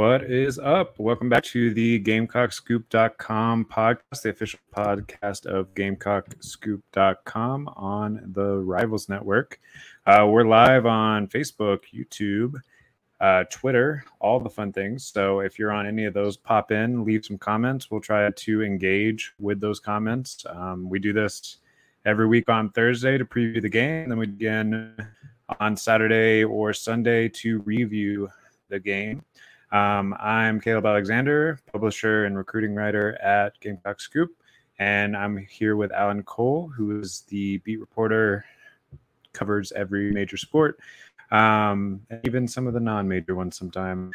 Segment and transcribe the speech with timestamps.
[0.00, 0.98] What is up?
[0.98, 9.60] Welcome back to the GamecockScoop.com podcast, the official podcast of GamecockScoop.com on the Rivals Network.
[10.06, 12.54] Uh, we're live on Facebook, YouTube,
[13.20, 15.04] uh, Twitter, all the fun things.
[15.04, 17.90] So if you're on any of those, pop in, leave some comments.
[17.90, 20.46] We'll try to engage with those comments.
[20.48, 21.58] Um, we do this
[22.06, 24.08] every week on Thursday to preview the game.
[24.08, 24.96] Then we begin
[25.60, 28.30] on Saturday or Sunday to review
[28.70, 29.22] the game.
[29.72, 34.34] Um, I'm Caleb Alexander, publisher and recruiting writer at Gamecock Scoop,
[34.80, 38.44] and I'm here with Alan Cole, who is the beat reporter,
[39.32, 40.80] covers every major sport,
[41.30, 44.12] um, even some of the non-major ones sometimes.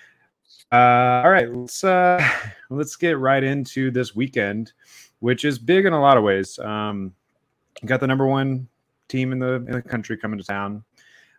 [0.73, 2.21] Uh, all right, let's uh,
[2.69, 4.73] let's get right into this weekend,
[5.19, 6.59] which is big in a lot of ways.
[6.59, 7.13] Um,
[7.85, 8.67] got the number one
[9.07, 10.83] team in the in the country coming to town.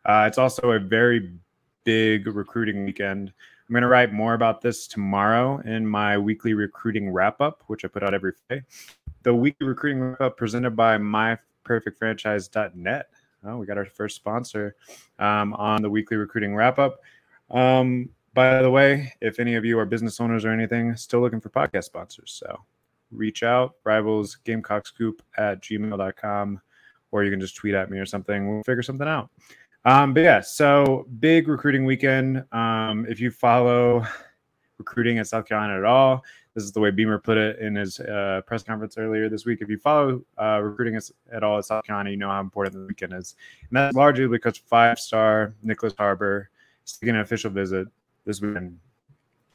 [0.07, 1.35] Uh, it's also a very
[1.85, 3.35] big recruiting weekend.
[3.69, 7.85] I'm going to write more about this tomorrow in my weekly recruiting wrap up, which
[7.85, 8.63] I put out every day.
[9.25, 13.09] The weekly recruiting wrap up presented by myperfectfranchise.net.
[13.45, 14.77] Oh, we got our first sponsor
[15.19, 17.01] um, on the weekly recruiting wrap up.
[17.51, 21.41] Um, by the way, if any of you are business owners or anything, still looking
[21.41, 22.39] for podcast sponsors.
[22.39, 22.61] So
[23.11, 26.61] reach out, rivals gamecockscoop at gmail.com,
[27.11, 28.49] or you can just tweet at me or something.
[28.49, 29.29] We'll figure something out.
[29.87, 32.45] Um, but yeah, so big recruiting weekend.
[32.51, 34.05] Um, if you follow
[34.79, 38.01] recruiting at South Carolina at all, this is the way Beamer put it in his
[38.01, 39.61] uh, press conference earlier this week.
[39.63, 40.99] If you follow uh, recruiting
[41.31, 43.37] at all at South Carolina, you know how important the weekend is.
[43.71, 46.51] And that's largely because five star Nicholas Harbor
[46.85, 47.87] is taking an official visit
[48.25, 48.81] this weekend.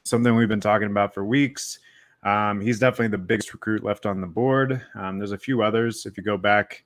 [0.03, 1.79] Something we've been talking about for weeks.
[2.23, 4.81] Um, he's definitely the biggest recruit left on the board.
[4.95, 6.05] Um, there's a few others.
[6.05, 6.85] If you go back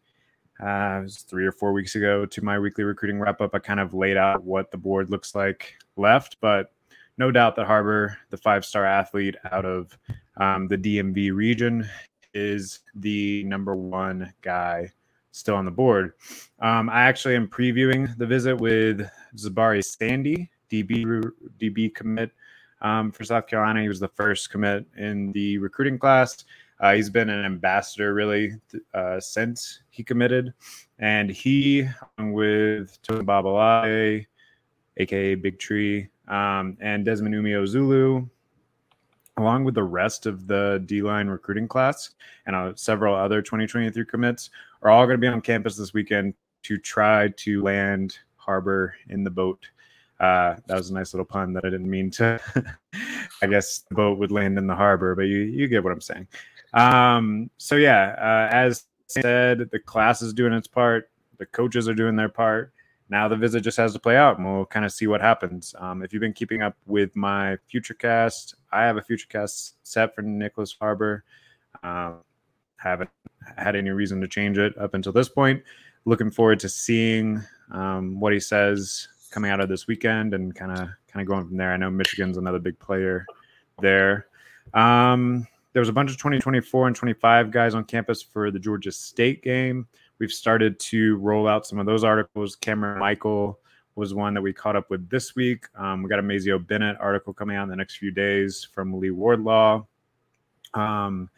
[0.60, 3.54] uh, three or four weeks ago to my weekly recruiting wrap up.
[3.54, 6.72] I kind of laid out what the board looks like left, but
[7.18, 9.98] no doubt that Harbor, the five star athlete out of
[10.38, 11.88] um, the DMV region,
[12.34, 14.92] is the number one guy
[15.32, 16.14] still on the board.
[16.60, 22.32] Um, I actually am previewing the visit with Zahbari Sandy, DB DB commit
[22.82, 23.82] um, for South Carolina.
[23.82, 26.44] He was the first commit in the recruiting class.
[26.80, 28.54] Uh, he's been an ambassador really
[28.94, 30.54] uh, since he committed,
[31.00, 31.88] and he
[32.20, 34.26] with Tony Babalade,
[34.98, 38.30] aka Big Tree, um, and Desmond Umeozulu,
[39.38, 42.12] along with the rest of the D line recruiting class
[42.46, 44.50] and uh, several other 2023 commits,
[44.82, 49.24] are all going to be on campus this weekend to try to land Harbor in
[49.24, 49.66] the boat.
[50.20, 52.40] Uh, that was a nice little pun that I didn't mean to.
[53.42, 56.02] I guess the boat would land in the harbor, but you you get what I'm
[56.02, 56.28] saying.
[56.76, 61.94] Um, so yeah, uh, as said, the class is doing its part, the coaches are
[61.94, 62.74] doing their part.
[63.10, 65.74] Now the visit just has to play out, and we'll kind of see what happens.
[65.80, 69.76] Um, if you've been keeping up with my future cast, I have a future cast
[69.84, 71.24] set for Nicholas Harbor.
[71.84, 72.14] Uh,
[72.78, 73.10] haven't
[73.58, 75.64] had any reason to change it up until this point.
[76.06, 80.72] Looking forward to seeing um, what he says coming out of this weekend and kind
[80.72, 81.74] of kind of going from there.
[81.74, 83.26] I know Michigan's another big player
[83.82, 84.28] there.
[84.74, 88.94] Um, there was a bunch of 2024 and 25 guys on campus for the Georgia
[88.94, 89.86] State game.
[90.20, 92.56] We've started to roll out some of those articles.
[92.56, 93.60] Cameron Michael
[93.96, 95.66] was one that we caught up with this week.
[95.76, 98.98] Um, we got a Mazeo Bennett article coming out in the next few days from
[98.98, 99.84] Lee Wardlaw.
[100.76, 101.30] Um,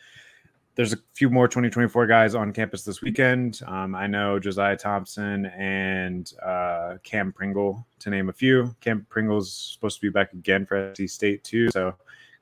[0.75, 3.61] there's a few more 2024 guys on campus this weekend.
[3.65, 8.75] Um, I know Josiah Thompson and uh, Cam Pringle, to name a few.
[8.81, 11.95] Cam Pringle's supposed to be back again for SC State too, so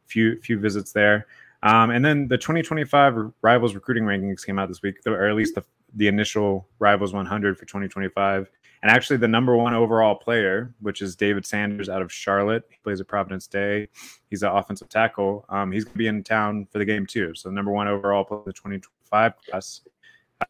[0.07, 1.25] few few visits there.
[1.65, 5.55] Um, and then the 2025 Rivals recruiting rankings came out this week, or at least
[5.55, 5.63] the,
[5.95, 8.51] the initial Rivals 100 for 2025.
[8.83, 12.77] And actually, the number one overall player, which is David Sanders out of Charlotte, he
[12.83, 13.87] plays at Providence Day.
[14.29, 15.43] He's an offensive tackle.
[15.49, 17.33] Um, he's going to be in town for the game too.
[17.33, 19.81] So, number one overall player the 2025 class,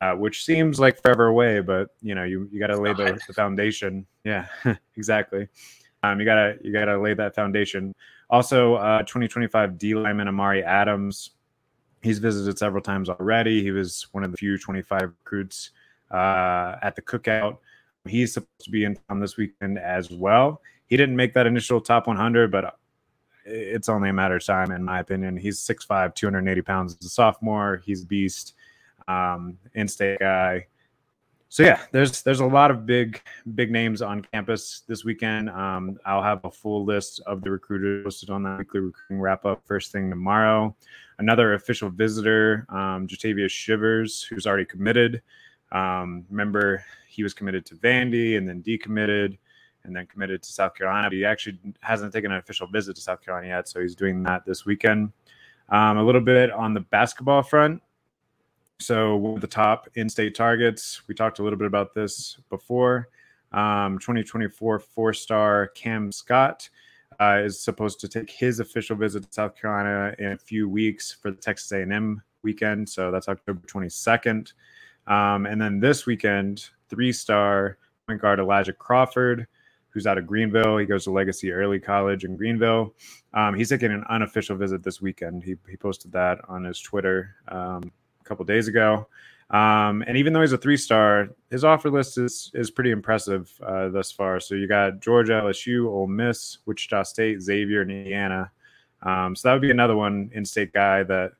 [0.01, 3.17] uh, which seems like forever away, but you know, you you got to lay the,
[3.25, 4.05] the foundation.
[4.25, 4.47] Yeah,
[4.97, 5.47] exactly.
[6.11, 7.93] Um, you gotta you gotta lay that foundation.
[8.29, 11.31] Also, uh, 2025 D lineman Amari Adams.
[12.01, 13.63] He's visited several times already.
[13.63, 15.71] He was one of the few 25 recruits
[16.11, 17.57] uh, at the cookout.
[18.07, 20.61] He's supposed to be in town this weekend as well.
[20.85, 22.77] He didn't make that initial top 100, but
[23.43, 25.35] it's only a matter of time, in my opinion.
[25.35, 27.81] He's 6'5, 280 pounds as a sophomore.
[27.83, 28.53] He's a beast,
[29.07, 30.67] um, in state guy
[31.55, 33.21] so yeah, there's there's a lot of big
[33.55, 35.49] big names on campus this weekend.
[35.49, 39.45] Um, I'll have a full list of the recruiters posted on that weekly recruiting wrap
[39.45, 40.75] up first thing tomorrow.
[41.17, 45.21] Another official visitor, um, Jatavius Shivers, who's already committed.
[45.71, 49.37] Um, remember, he was committed to Vandy and then decommitted,
[49.85, 51.07] and then committed to South Carolina.
[51.07, 54.23] But he actually hasn't taken an official visit to South Carolina yet, so he's doing
[54.23, 55.13] that this weekend.
[55.69, 57.81] Um, a little bit on the basketball front.
[58.79, 63.09] So the top in-state targets, we talked a little bit about this before.
[63.51, 66.69] Um, 2024 four-star Cam Scott
[67.19, 71.13] uh, is supposed to take his official visit to South Carolina in a few weeks
[71.13, 72.89] for the Texas A&M weekend.
[72.89, 74.51] So that's October 22nd.
[75.07, 77.77] Um, and then this weekend, three-star
[78.07, 79.47] point guard Elijah Crawford,
[79.89, 80.77] who's out of Greenville.
[80.77, 82.93] He goes to Legacy Early College in Greenville.
[83.33, 85.43] Um, he's taking an unofficial visit this weekend.
[85.43, 87.91] He, he posted that on his Twitter um,
[88.25, 89.07] couple days ago.
[89.51, 93.51] Um, and even though he's a three star, his offer list is is pretty impressive
[93.63, 94.39] uh, thus far.
[94.39, 98.51] So you got Georgia, LSU, Ole Miss, Wichita State, Xavier, and Indiana.
[99.03, 101.33] Um, so that would be another one in-state guy that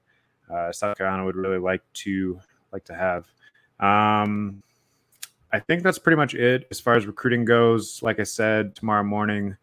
[0.54, 2.40] uh, South Carolina would really like to
[2.72, 3.26] like to have.
[3.80, 4.62] Um,
[5.52, 8.04] I think that's pretty much it as far as recruiting goes.
[8.04, 9.58] Like I said, tomorrow morning,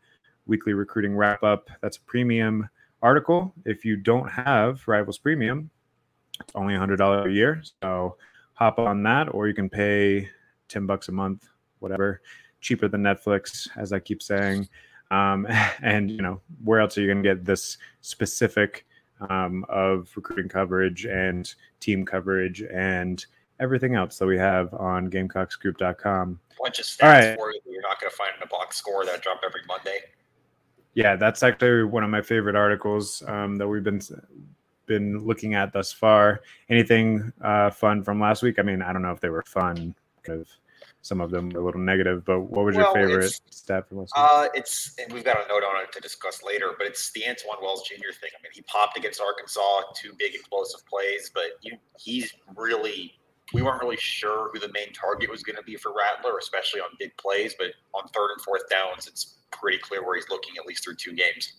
[0.47, 1.69] weekly recruiting wrap up.
[1.81, 2.69] That's a premium
[3.03, 3.53] article.
[3.65, 5.71] If you don't have Rivals Premium,
[6.41, 7.63] it's only $100 a year.
[7.83, 8.17] So
[8.55, 10.29] hop on that, or you can pay
[10.69, 11.49] 10 bucks a month,
[11.79, 12.23] whatever,
[12.61, 14.69] cheaper than Netflix, as I keep saying.
[15.11, 15.47] Um,
[15.83, 18.87] and, you know, where else are you going to get this specific
[19.31, 23.25] um, of recruiting coverage and team coverage and
[23.61, 26.41] everything else that we have on GamecockScoop.com.
[26.61, 27.37] Bunch of stats right.
[27.37, 29.99] for you you're not going to find in a box score that drop every Monday.
[30.95, 34.01] Yeah, that's actually one of my favorite articles um, that we've been
[34.93, 36.43] been looking at thus far.
[36.69, 38.59] Anything uh, fun from last week?
[38.59, 40.59] I mean, I don't know if they were fun because
[41.01, 42.25] some of them were a little negative.
[42.25, 44.25] But what was well, your favorite stat from last week?
[44.25, 46.73] Uh, it's and we've got a note on it to discuss later.
[46.77, 48.13] But it's the Antwane Wells Jr.
[48.21, 48.31] thing.
[48.39, 53.15] I mean, he popped against Arkansas, two big explosive plays, but you, he's really.
[53.55, 56.81] We weren't really sure who the main target was going to be for Rattler, especially
[56.81, 57.55] on big plays.
[57.59, 60.97] But on third and fourth downs, it's pretty clear where he's looking at least through
[60.97, 61.53] two games.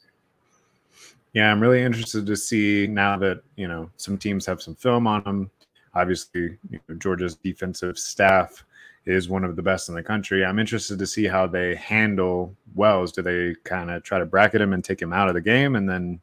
[1.33, 5.07] Yeah, I'm really interested to see now that you know some teams have some film
[5.07, 5.51] on them.
[5.95, 8.63] Obviously, you know, Georgia's defensive staff
[9.06, 10.45] is one of the best in the country.
[10.45, 13.12] I'm interested to see how they handle Wells.
[13.12, 15.75] Do they kind of try to bracket him and take him out of the game,
[15.75, 16.21] and then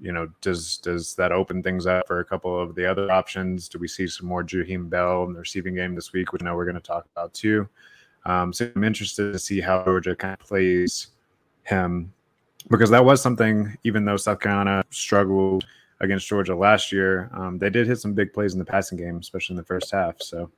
[0.00, 3.68] you know does does that open things up for a couple of the other options?
[3.68, 6.46] Do we see some more Jaheim Bell in the receiving game this week, which I
[6.46, 7.68] know we're going to talk about too?
[8.26, 11.08] Um, so I'm interested to see how Georgia kind of plays
[11.64, 12.12] him
[12.68, 13.76] because that was something.
[13.84, 15.66] Even though South Carolina struggled
[16.00, 19.18] against Georgia last year, um, they did hit some big plays in the passing game,
[19.18, 20.20] especially in the first half.
[20.20, 20.50] So,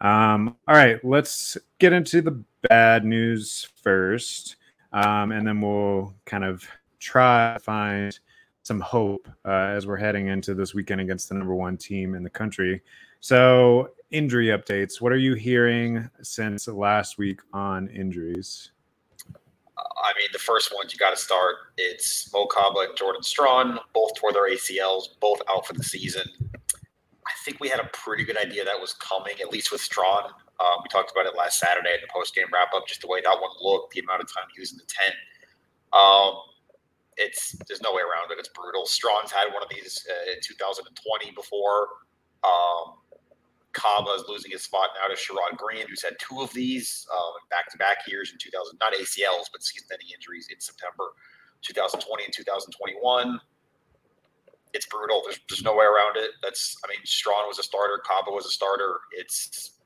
[0.00, 4.56] um, all right, let's get into the bad news first,
[4.92, 6.64] um, and then we'll kind of
[6.98, 8.18] try to find
[8.62, 12.22] some hope uh, as we're heading into this weekend against the number one team in
[12.22, 12.80] the country.
[13.20, 15.00] So, injury updates.
[15.00, 18.70] What are you hearing since last week on injuries?
[19.82, 21.56] I mean, the first ones you got to start.
[21.76, 26.26] It's Mo Kaba and Jordan Strachan, both tore their ACLs, both out for the season.
[26.42, 30.30] I think we had a pretty good idea that was coming, at least with Strachan.
[30.60, 33.08] Um, we talked about it last Saturday in the post game wrap up, just the
[33.08, 35.14] way that one looked, the amount of time he was in the tent.
[35.92, 36.34] Um,
[37.16, 38.38] it's there's no way around it.
[38.38, 38.86] It's brutal.
[38.86, 41.88] Strachan's had one of these uh, in 2020 before.
[42.44, 42.91] Um,
[43.82, 47.04] Kaba is losing his spot now to Sherrod Greene, who's had two of these
[47.50, 51.10] back to back years in 2000, not ACLs, but season-ending injuries in September
[51.62, 53.40] 2020 and 2021.
[54.72, 55.22] It's brutal.
[55.24, 56.30] There's, there's no way around it.
[56.42, 59.00] That's, I mean, Strachan was a starter, Kaba was a starter.
[59.12, 59.80] It's,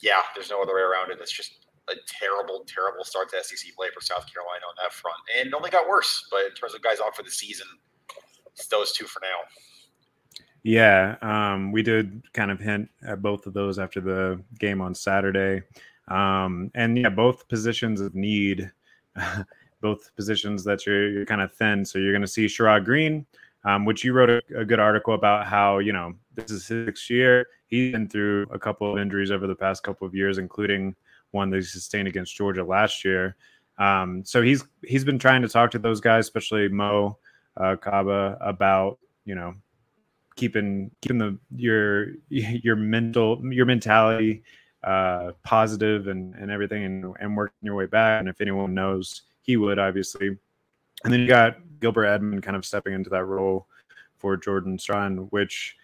[0.00, 1.18] yeah, there's no other way around it.
[1.20, 5.18] It's just a terrible, terrible start to SEC play for South Carolina on that front,
[5.36, 6.28] and it only got worse.
[6.30, 7.66] But in terms of guys out for the season,
[8.54, 9.44] it's those two for now.
[10.66, 14.96] Yeah, um, we did kind of hint at both of those after the game on
[14.96, 15.62] Saturday.
[16.08, 18.72] Um, and yeah, both positions of need,
[19.80, 21.84] both positions that you're, you're kind of thin.
[21.84, 23.26] So you're going to see Sherrod Greene,
[23.64, 26.86] um, which you wrote a, a, good article about how, you know, this is his
[26.86, 27.46] sixth year.
[27.68, 30.96] He's been through a couple of injuries over the past couple of years, including
[31.30, 33.36] one that he sustained against Georgia last year.
[33.78, 37.18] Um, so he's he's been trying to talk to those guys, especially Mo
[37.56, 39.54] uh, Kaba, about you know
[40.36, 44.42] keeping keeping the your your mental your mentality
[44.84, 48.20] uh, positive and and everything and and working your way back.
[48.20, 50.36] And if anyone knows, he would obviously.
[51.04, 53.66] And then you got Gilber Edmond kind of stepping into that role
[54.16, 55.76] for Jordan Strachan, which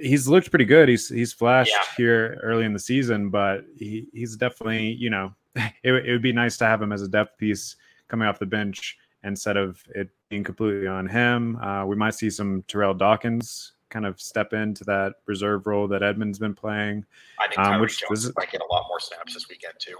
[0.00, 0.88] he's looked pretty good.
[0.88, 1.84] He's he's flashed yeah.
[1.96, 6.32] here early in the season, but he, he's definitely you know it, it would be
[6.32, 7.76] nice to have him as a depth piece
[8.08, 11.56] coming off the bench instead of it being completely on him.
[11.56, 16.02] Uh, we might see some Terrell Dawkins kind of step into that reserve role that
[16.02, 17.04] Edmond's been playing.
[17.38, 19.96] I think um, which Jones is, might get a lot more snaps this weekend too.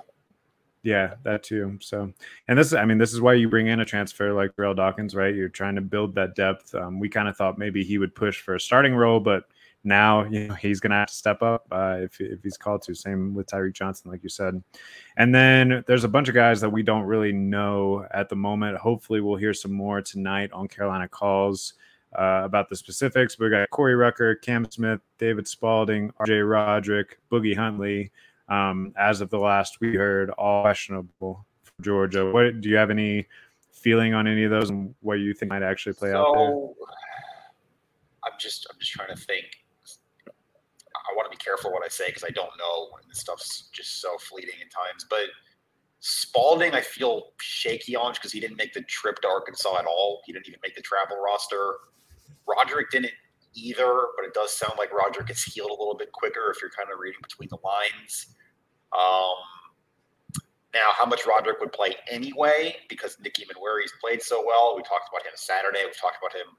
[0.83, 1.79] Yeah, that too.
[1.81, 2.13] So,
[2.47, 5.17] and this, I mean, this is why you bring in a transfer like Darrell Dawkins,
[5.17, 5.35] right?
[5.35, 6.75] You're trying to build that depth.
[6.75, 9.45] Um, we kind of thought maybe he would push for a starting role, but
[9.87, 12.83] now you know he's going to have to step up uh, if if he's called
[12.83, 12.95] to.
[12.95, 14.63] Same with Tyreek Johnson, like you said.
[15.17, 18.77] And then there's a bunch of guys that we don't really know at the moment.
[18.79, 21.75] Hopefully, we'll hear some more tonight on Carolina calls.
[22.17, 27.55] Uh, about the specifics, we got Corey Rucker, Cam Smith, David Spalding, RJ Roderick, Boogie
[27.55, 28.11] Huntley,
[28.49, 32.31] um, as of the last we heard, all questionable for Georgia.
[32.31, 33.27] What do you have any
[33.71, 36.89] feeling on any of those, and what you think might actually play so, out there?
[38.25, 39.66] I'm just I'm just trying to think.
[41.11, 43.69] I want to be careful what I say because I don't know, and this stuff's
[43.73, 45.07] just so fleeting at times.
[45.09, 45.27] But
[46.01, 50.21] Spalding, I feel shaky on because he didn't make the trip to Arkansas at all.
[50.25, 51.77] He didn't even make the travel roster.
[52.47, 53.13] Roderick didn't
[53.55, 56.71] either, but it does sound like Roderick gets healed a little bit quicker if you're
[56.71, 58.37] kind of reading between the lines.
[58.93, 59.35] Um,
[60.75, 64.77] now, how much Roderick would play anyway, because Nick Emmanwori's played so well.
[64.77, 65.81] We talked about him Saturday.
[65.87, 66.55] We've talked about him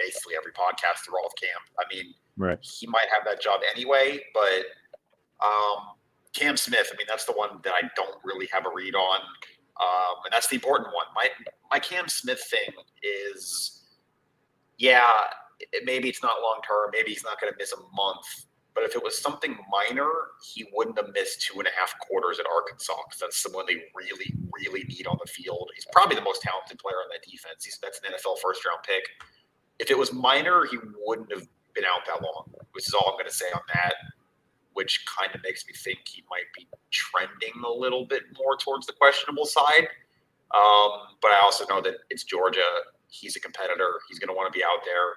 [0.00, 1.62] basically every podcast through all of camp.
[1.78, 2.58] I mean, right.
[2.62, 4.64] he might have that job anyway, but
[5.44, 5.94] um,
[6.32, 9.20] Cam Smith, I mean, that's the one that I don't really have a read on.
[9.80, 11.06] Um, and that's the important one.
[11.14, 11.28] My
[11.70, 13.84] my Cam Smith thing is,
[14.78, 15.10] yeah,
[15.84, 16.90] maybe it's not long term.
[16.92, 18.26] Maybe he's not going to miss a month.
[18.74, 20.10] But if it was something minor,
[20.54, 23.82] he wouldn't have missed two and a half quarters at Arkansas because that's someone they
[23.96, 25.70] really, really need on the field.
[25.74, 27.64] He's probably the most talented player on that defense.
[27.64, 29.02] He's, that's an NFL first round pick.
[29.80, 33.14] If it was minor, he wouldn't have been out that long, which is all I'm
[33.14, 33.94] going to say on that,
[34.74, 38.86] which kind of makes me think he might be trending a little bit more towards
[38.86, 39.88] the questionable side.
[40.54, 42.66] Um, but I also know that it's Georgia.
[43.08, 44.00] He's a competitor.
[44.08, 45.16] He's going to want to be out there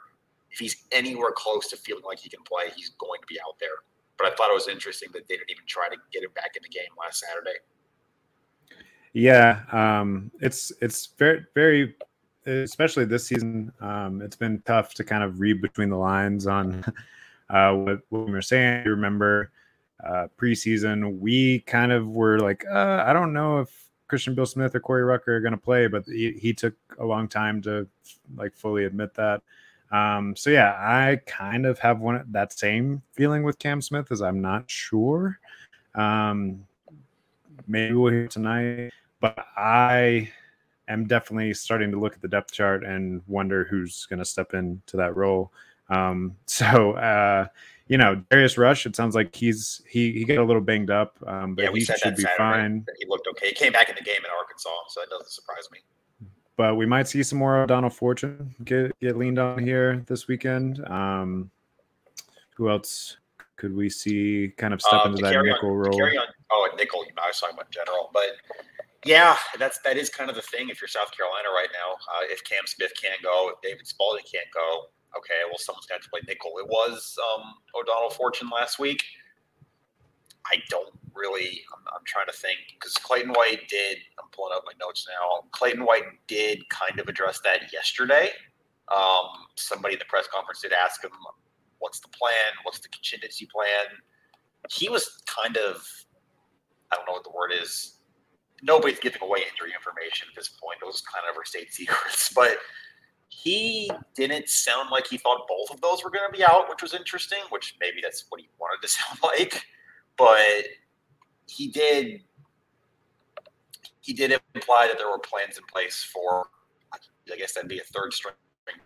[0.54, 3.58] if he's anywhere close to feeling like he can play, he's going to be out
[3.60, 3.82] there.
[4.18, 6.52] But I thought it was interesting that they didn't even try to get him back
[6.56, 7.58] in the game last Saturday.
[9.14, 11.96] Yeah, um, it's it's very very,
[12.46, 13.72] especially this season.
[13.82, 16.84] Um, it's been tough to kind of read between the lines on
[17.50, 18.86] uh, what, what we were saying.
[18.86, 19.52] You remember
[20.04, 24.80] uh, preseason, we kind of were like, uh, I don't know if Christian Beal-Smith or
[24.80, 27.88] Corey Rucker are going to play, but he, he took a long time to
[28.36, 29.42] like fully admit that.
[29.92, 34.22] Um, so yeah, I kind of have one that same feeling with Cam Smith as
[34.22, 35.40] I'm not sure.
[35.96, 36.66] Um,
[37.68, 40.32] maybe we'll hear tonight, but I
[40.88, 44.54] am definitely starting to look at the depth chart and wonder who's going to step
[44.54, 45.52] into that role.
[45.90, 47.48] Um, so uh,
[47.88, 51.18] you know, Darius Rush, it sounds like he's he he got a little banged up,
[51.28, 52.86] um, but yeah, he should be Saturday, fine.
[53.00, 53.50] He looked okay.
[53.50, 55.80] He came back in the game in Arkansas, so that doesn't surprise me
[56.56, 60.86] but we might see some more O'Donnell Fortune get get leaned on here this weekend.
[60.86, 61.50] Um,
[62.56, 63.18] who else
[63.56, 66.04] could we see kind of step uh, into that nickel on, role?
[66.04, 66.12] On,
[66.52, 67.04] oh, a nickel.
[67.18, 68.28] I was talking about general, but
[69.06, 70.70] yeah, that's that is kind of the thing.
[70.70, 74.24] If you're South Carolina right now, uh, if Cam Smith can't go, if David Spalding
[74.32, 76.54] can't go, okay, well someone's got to play nickel.
[76.60, 79.04] It was um, O'Donnell Fortune last week.
[80.46, 81.62] I don't really.
[81.74, 83.98] I'm, I'm trying to think because Clayton White did.
[84.20, 85.48] I'm pulling up my notes now.
[85.52, 88.30] Clayton White did kind of address that yesterday.
[88.96, 91.12] Um, somebody in the press conference did ask him,
[91.80, 92.54] "What's the plan?
[92.64, 93.98] What's the contingency plan?"
[94.70, 95.86] He was kind of.
[96.92, 97.93] I don't know what the word is.
[98.66, 100.80] Nobody's giving away injury information at this point.
[100.82, 102.58] Those kind of are state secrets, but
[103.30, 106.82] he didn't sound like he thought both of those were going to be out, which
[106.82, 107.40] was interesting.
[107.50, 109.66] Which maybe that's what he wanted to sound like
[110.18, 110.66] but
[111.48, 112.22] he did
[114.02, 116.48] he did imply that there were plans in place for
[116.92, 118.36] I guess that'd be a third string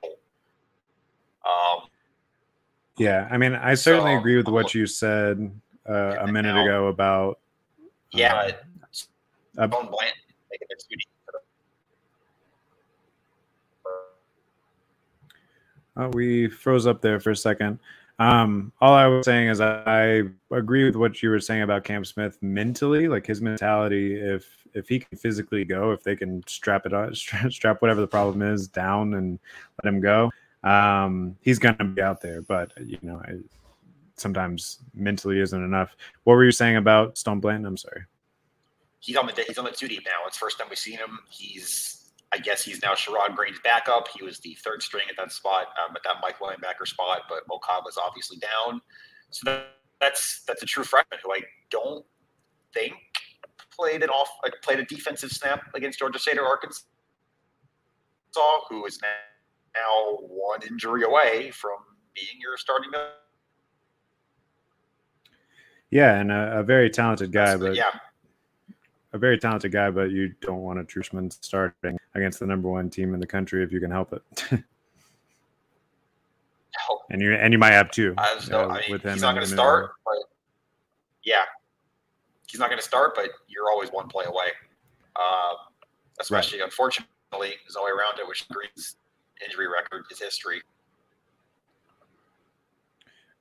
[0.03, 1.87] Um,
[2.97, 5.51] yeah, I mean, I certainly so, agree with what you said
[5.89, 7.39] uh, a minute now, ago about.
[8.11, 8.51] Yeah,
[9.57, 10.21] uh, Stone Blanton
[15.99, 17.79] Oh, we froze up there for a second.
[18.19, 22.05] Um, all I was saying is I agree with what you were saying about Cam
[22.05, 24.15] Smith mentally, like his mentality.
[24.15, 28.07] If if he can physically go, if they can strap it on, strap whatever the
[28.07, 29.39] problem is down and
[29.83, 30.31] let him go,
[30.63, 32.43] um, he's gonna be out there.
[32.43, 33.37] But you know, I,
[34.17, 35.95] sometimes mentally isn't enough.
[36.25, 37.65] What were you saying about Stone Blanton?
[37.65, 38.05] I'm sorry.
[38.99, 40.25] He's on the he's on the two deep now.
[40.27, 41.19] It's first time we've seen him.
[41.29, 44.07] He's I guess he's now Sherrod Greene's backup.
[44.09, 47.43] He was the third string at that spot, um, at that Mike linebacker spot, but
[47.47, 48.81] Mo was obviously down.
[49.29, 49.67] So that,
[50.01, 52.05] that's that's a true freshman who I don't
[52.73, 52.93] think
[53.77, 56.83] played an off like, played a defensive snap against Georgia State or Arkansas,
[58.69, 59.07] who is now
[59.75, 61.77] now one injury away from
[62.15, 62.91] being your starting.
[65.91, 67.91] Yeah, and a, a very talented guy, but yeah,
[69.17, 72.89] a very talented guy, but you don't want a Trushman starting against the number one
[72.89, 74.21] team in the country if you can help it.
[77.09, 78.13] and you and you might have two.
[78.17, 80.17] I no, uh, I mean, with him he's not going to start, but
[81.23, 81.43] yeah,
[82.47, 84.49] he's not going to start, but you're always one play away.
[85.15, 85.53] Uh,
[86.19, 86.65] especially, right.
[86.65, 88.95] unfortunately, no around it, which Greene's
[89.45, 90.61] injury record is history.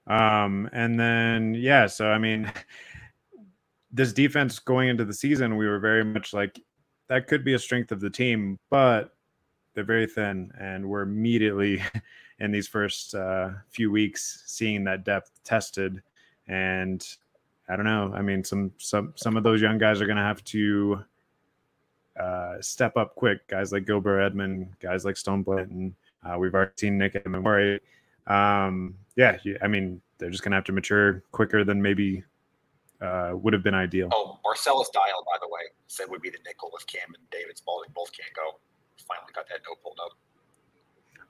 [0.07, 2.51] Um, and then yeah, so I mean,
[3.97, 6.61] this defense going into the season, we were very much like
[7.09, 9.15] that could be a strength of the team, but
[9.75, 11.83] they're very thin, and we're immediately
[12.41, 16.03] in these first uh, few weeks seeing that depth tested.
[16.47, 17.07] And
[17.69, 18.13] I don't know.
[18.15, 21.03] I mean, some some some of those young guys are going to have to
[22.21, 23.47] uh, step up quick.
[23.49, 25.95] Guys like Gilber Edmond, guys like Stone Blanton.
[26.23, 27.81] Uh, we've already seen Nick Emmanwori.
[28.27, 32.25] Um, yeah, I mean, they're just going to have to mature quicker than maybe
[33.01, 34.09] uh, would have been ideal.
[34.13, 37.59] Oh, Marcellus Dial, by the way, said would be the nickel if Cam and David
[37.59, 38.59] Spalding both can't go.
[39.07, 40.13] Finally got that note pulled up.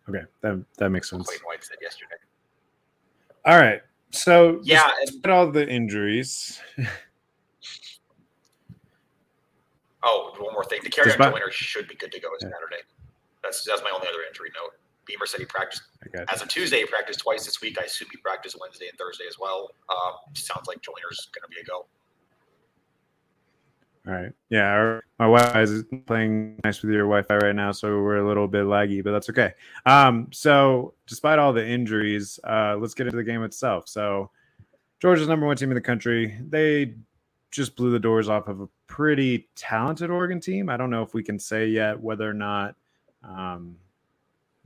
[0.08, 1.26] Okay, that that makes sense.
[1.26, 2.14] Clayton White said yesterday.
[3.44, 6.60] All right, so yeah, and, all the injuries.
[10.02, 12.48] oh, one more thing: the carry on winner should be good to go yeah.
[12.48, 12.82] Saturday.
[13.42, 14.74] That's that's my only other injury note.
[15.06, 15.82] Beamer said he practiced
[16.28, 16.80] as of Tuesday.
[16.80, 17.78] He practiced twice this week.
[17.80, 19.70] I assume he practiced Wednesday and Thursday as well.
[19.88, 21.86] Um, sounds like Joyner's going to be a go.
[24.06, 24.32] All right.
[24.50, 28.26] Yeah, our, my Wi-Fi is playing nice with your Wi-Fi right now, so we're a
[28.26, 29.52] little bit laggy, but that's okay.
[29.84, 33.88] Um, so despite all the injuries, uh, let's get into the game itself.
[33.88, 34.30] So
[35.00, 36.38] Georgia's number one team in the country.
[36.48, 36.94] They
[37.50, 40.68] just blew the doors off of a pretty talented Oregon team.
[40.68, 42.76] I don't know if we can say yet whether or not,
[43.24, 43.76] um,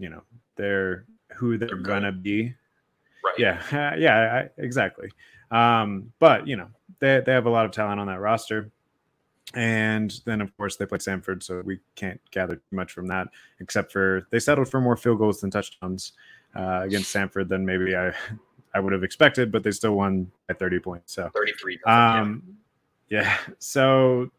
[0.01, 0.23] you know,
[0.57, 1.05] they're
[1.37, 2.55] who they're gonna be.
[3.25, 3.35] Right.
[3.39, 3.95] Yeah.
[3.97, 4.43] yeah.
[4.43, 5.11] I, exactly.
[5.51, 8.71] Um, but you know, they they have a lot of talent on that roster.
[9.55, 13.91] And then, of course, they play Samford, so we can't gather much from that, except
[13.91, 16.13] for they settled for more field goals than touchdowns
[16.55, 18.13] uh, against Samford than maybe I
[18.75, 21.15] I would have expected, but they still won by 30 points.
[21.15, 21.81] So 33.
[21.87, 22.43] Um,
[23.09, 23.23] yeah.
[23.23, 23.37] yeah.
[23.59, 24.31] So,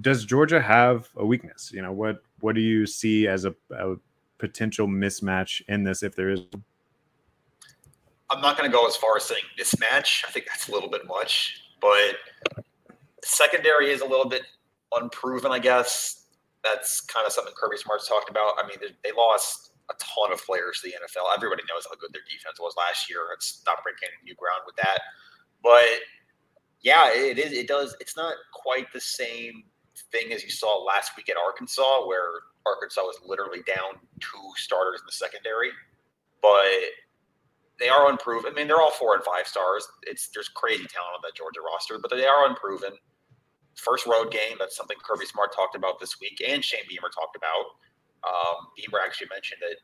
[0.00, 1.70] does Georgia have a weakness?
[1.72, 3.94] You know, what what do you see as a, a
[4.38, 6.40] potential mismatch in this, if there is?
[8.30, 10.24] I'm not going to go as far as saying mismatch.
[10.26, 12.16] I think that's a little bit much, but
[13.24, 14.42] secondary is a little bit
[14.92, 16.26] unproven, I guess.
[16.64, 18.54] That's kind of something Kirby Smart's talked about.
[18.62, 21.24] I mean, they lost a ton of players to the NFL.
[21.34, 23.20] Everybody knows how good their defense was last year.
[23.34, 24.98] It's not breaking new ground with that.
[25.62, 25.84] But
[26.80, 27.52] yeah, it is.
[27.52, 27.96] It does.
[28.00, 29.64] It's not quite the same
[30.12, 35.00] thing as you saw last week at Arkansas, where Arkansas was literally down two starters
[35.00, 35.70] in the secondary.
[36.42, 36.64] But
[37.78, 38.52] they are unproven.
[38.52, 39.86] I mean, they're all four and five stars.
[40.02, 42.92] It's there's crazy talent on that Georgia roster, but they are unproven.
[43.74, 44.56] First road game.
[44.58, 47.78] That's something Kirby Smart talked about this week, and Shane Beamer talked about.
[48.26, 49.78] Um, Beamer actually mentioned that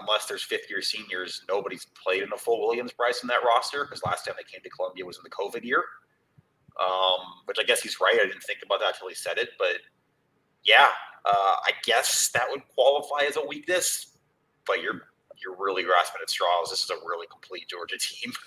[0.00, 4.02] unless there's fifth year seniors, nobody's played in a full Williams-Brice in that roster because
[4.04, 5.84] last time they came to Columbia was in the COVID year.
[6.80, 8.14] Um, which I guess he's right.
[8.14, 9.76] I didn't think about that until he said it, but
[10.64, 10.88] yeah,
[11.24, 14.18] uh, I guess that would qualify as a weakness.
[14.66, 15.02] But you're
[15.42, 16.70] you're really grasping at straws.
[16.70, 18.32] This is a really complete Georgia team.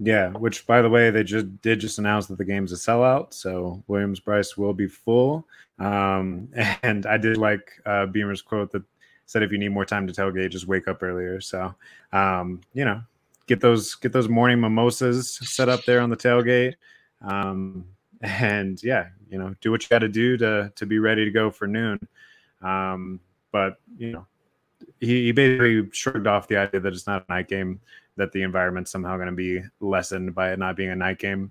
[0.00, 3.34] Yeah, which by the way, they just did just announce that the game's a sellout,
[3.34, 5.44] so Williams-Brice will be full.
[5.80, 6.48] Um,
[6.84, 8.84] and I did like uh, Beamer's quote that
[9.26, 11.74] said, "If you need more time to tailgate, just wake up earlier." So,
[12.12, 13.02] um, you know,
[13.48, 16.74] get those get those morning mimosas set up there on the tailgate,
[17.22, 17.84] um,
[18.22, 21.30] and yeah, you know, do what you got to do to to be ready to
[21.30, 21.98] go for noon.
[22.62, 23.20] Um,
[23.52, 24.26] but you know,
[25.00, 27.80] he, he basically shrugged off the idea that it's not a night game,
[28.16, 31.50] that the environment's somehow going to be lessened by it not being a night game.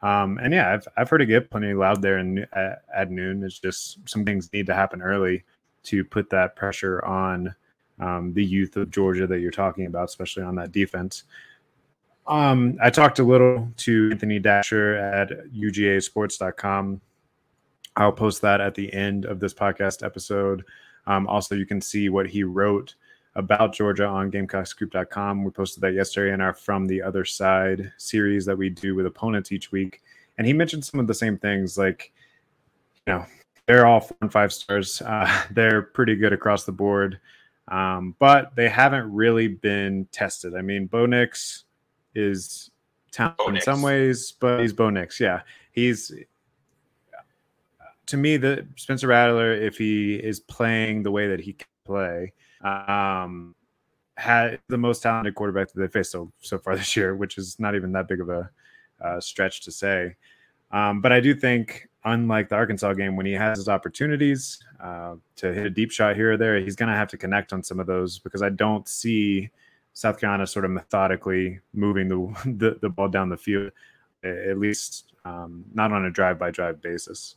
[0.00, 3.42] Um, and yeah, I've, I've heard it get plenty loud there in, at, at, noon.
[3.42, 5.42] It's just some things need to happen early
[5.84, 7.52] to put that pressure on
[7.98, 11.24] um, the youth of Georgia that you're talking about, especially on that defense.
[12.28, 17.00] Um, I talked a little to Anthony Dasher at UGAsports.com.
[17.96, 20.64] I'll post that at the end of this podcast episode.
[21.06, 22.94] Um, also, you can see what he wrote
[23.34, 25.42] about Georgia on GamecockScoop.com.
[25.42, 29.06] We posted that yesterday in our From the Other Side series that we do with
[29.06, 30.02] opponents each week.
[30.36, 32.12] And he mentioned some of the same things, like,
[33.06, 33.26] you know,
[33.66, 35.00] they're all four and five stars.
[35.00, 37.18] Uh, they're pretty good across the board,
[37.68, 40.54] um, but they haven't really been tested.
[40.54, 41.64] I mean, Bo Nix
[42.14, 42.70] is
[43.10, 45.20] talented in some ways, but he's Bo Nix.
[45.20, 45.42] Yeah,
[45.72, 46.12] he's
[48.08, 52.32] to me, the Spencer Rattler, if he is playing the way that he can play,
[52.62, 53.54] um,
[54.16, 57.58] had the most talented quarterback that they faced so so far this year, which is
[57.58, 58.50] not even that big of a
[59.00, 60.16] uh, stretch to say.
[60.70, 65.16] Um, but I do think unlike the Arkansas game, when he has his opportunities uh,
[65.36, 67.62] to hit a deep shot here or there, he's going to have to connect on
[67.62, 69.50] some of those because I don't see
[69.98, 72.16] South Carolina sort of methodically moving the
[72.56, 73.72] the, the ball down the field,
[74.22, 77.34] at least um, not on a drive by drive basis.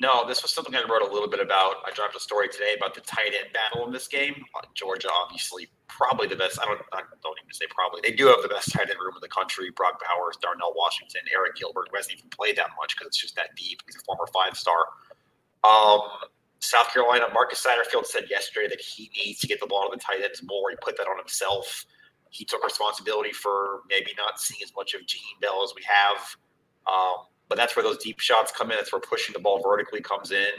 [0.00, 1.82] No, this was something I wrote a little bit about.
[1.84, 4.44] I dropped a story today about the tight end battle in this game.
[4.54, 6.60] Uh, Georgia, obviously, probably the best.
[6.62, 8.00] I don't, I don't even say probably.
[8.04, 9.70] They do have the best tight end room in the country.
[9.74, 13.34] Brock Bowers, Darnell Washington, Arik Gilbert, who hasn't even played that much because it's just
[13.34, 13.82] that deep.
[13.86, 14.78] He's a former five star.
[15.64, 16.02] Um,
[16.64, 20.02] South Carolina, Marcus Satterfield said yesterday that he needs to get the ball to the
[20.02, 20.70] tight ends more.
[20.70, 21.84] He put that on himself.
[22.30, 26.36] He took responsibility for maybe not seeing as much of Jaheim Bell as we have.
[26.86, 28.76] Um, but that's where those deep shots come in.
[28.76, 30.54] That's where pushing the ball vertically comes in.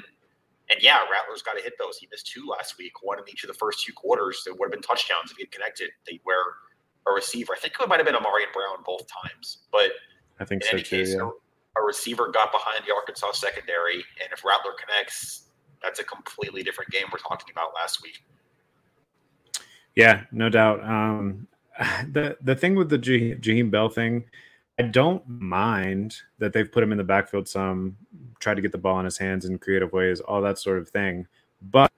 [0.70, 1.98] And yeah, Rattler's got to hit those.
[1.98, 4.44] He missed two last week, one in each of the first two quarters.
[4.48, 5.90] It would have been touchdowns if he had connected.
[6.08, 6.56] They were
[7.08, 7.54] a receiver.
[7.56, 9.60] I think it might have been Ahmarean Brown both times.
[9.72, 9.92] But
[10.40, 11.30] I think in so any too, case, yeah.
[11.78, 15.50] a, a receiver got behind the Arkansas secondary, and if Rattler connects,
[15.82, 18.24] that's a completely different game we're talking about last week.
[19.96, 20.84] Yeah, no doubt.
[20.84, 21.48] Um,
[22.12, 24.26] the the thing with the Jaheim Bell thing
[24.78, 27.96] I don't mind that they've put him in the backfield some,
[28.40, 30.90] tried to get the ball in his hands in creative ways, all that sort of
[30.90, 31.28] thing.
[31.62, 31.92] But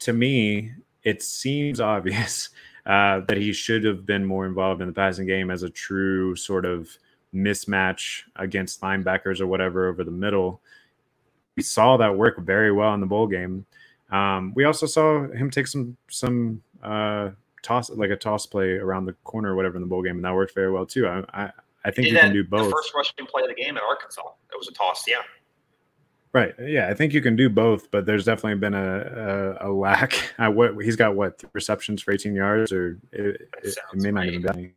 [0.00, 2.50] to me, it seems obvious
[2.86, 6.36] uh, that he should have been more involved in the passing game as a true
[6.36, 6.88] sort of
[7.34, 10.62] mismatch against linebackers or whatever over the middle.
[11.58, 13.66] We saw that work very well in the bowl game.
[14.12, 17.30] Um, we also saw him take some some uh,
[17.64, 20.24] toss like a toss play around the corner or whatever in the bowl game, and
[20.24, 21.08] that worked very well too.
[21.08, 21.50] I I,
[21.84, 22.66] I think you can do both.
[22.66, 25.02] The first rushing play of the game at Arkansas, it was a toss.
[25.08, 25.16] Yeah.
[26.32, 26.54] Right.
[26.60, 30.32] Yeah, I think you can do both, but there's definitely been a a, a lack.
[30.38, 34.26] I, what he's got what receptions for 18 yards, or it, it, it may not
[34.26, 34.74] even be.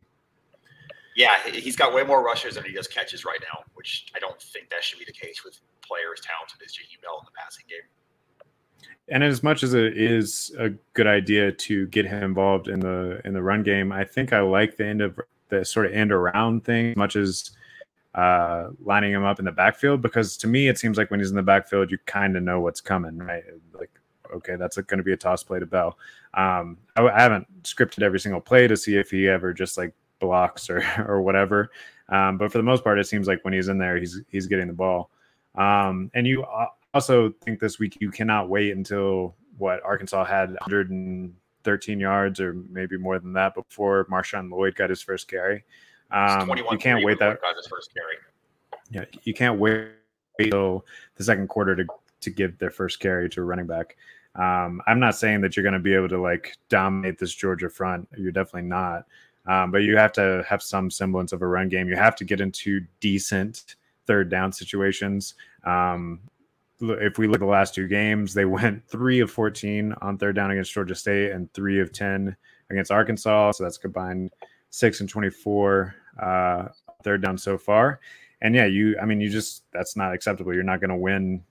[1.16, 4.40] Yeah, he's got way more rushes than he does catches right now, which I don't
[4.40, 7.64] think that should be the case with players talented as Jaheim Bell in the passing
[7.68, 7.84] game
[9.08, 13.20] and as much as it is a good idea to get him involved in the
[13.24, 16.12] in the run game, I think I like the end of the sort of end
[16.12, 17.50] around thing, much as
[18.14, 20.02] uh, lining him up in the backfield.
[20.02, 22.60] Because to me, it seems like when he's in the backfield, you kind of know
[22.60, 23.42] what's coming, right?
[23.72, 23.90] Like,
[24.34, 25.98] okay, that's going to be a toss play to Bell.
[26.34, 29.92] Um, I, I, haven't scripted every single play to see if he ever just like
[30.22, 31.70] blocks or or whatever.
[32.08, 34.46] Um, but for the most part, it seems like when he's in there, he's he's
[34.46, 35.10] getting the ball.
[35.54, 36.46] Um, and you
[36.94, 42.96] also think this week you cannot wait until what Arkansas had 113 yards or maybe
[42.96, 45.64] more than that before Marshawn Lloyd got his first carry.
[46.10, 48.16] Um, you can't wait that got his first carry.
[48.90, 49.88] Yeah, you can't wait
[50.38, 50.84] until
[51.16, 51.84] the second quarter to
[52.20, 53.96] to give their first carry to a running back.
[54.34, 57.68] Um, I'm not saying that you're going to be able to like dominate this Georgia
[57.68, 58.08] front.
[58.16, 59.04] You're definitely not.
[59.46, 61.88] Um, but you have to have some semblance of a run game.
[61.88, 63.76] You have to get into decent
[64.06, 65.34] third down situations.
[65.64, 66.20] Um,
[66.80, 70.36] if we look at the last two games, they went three of 14 on third
[70.36, 72.36] down against Georgia State and three of 10
[72.70, 73.52] against Arkansas.
[73.52, 74.30] So that's combined
[74.70, 76.68] six and 24 uh,
[77.02, 78.00] third down so far.
[78.40, 80.52] And yeah, you, I mean, you just, that's not acceptable.
[80.52, 81.44] You're not going to win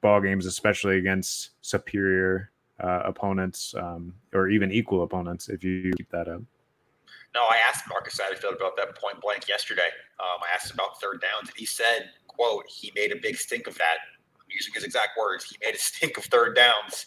[0.00, 2.50] ball games, especially against superior
[2.80, 6.42] uh, opponents um, or even equal opponents if you keep that up.
[7.34, 9.88] No, I asked Marcus Satterfield about that point blank yesterday.
[10.20, 13.66] Um, I asked about third downs, and he said, "quote He made a big stink
[13.66, 13.98] of that
[14.54, 17.06] using his exact words, he made a stink of third downs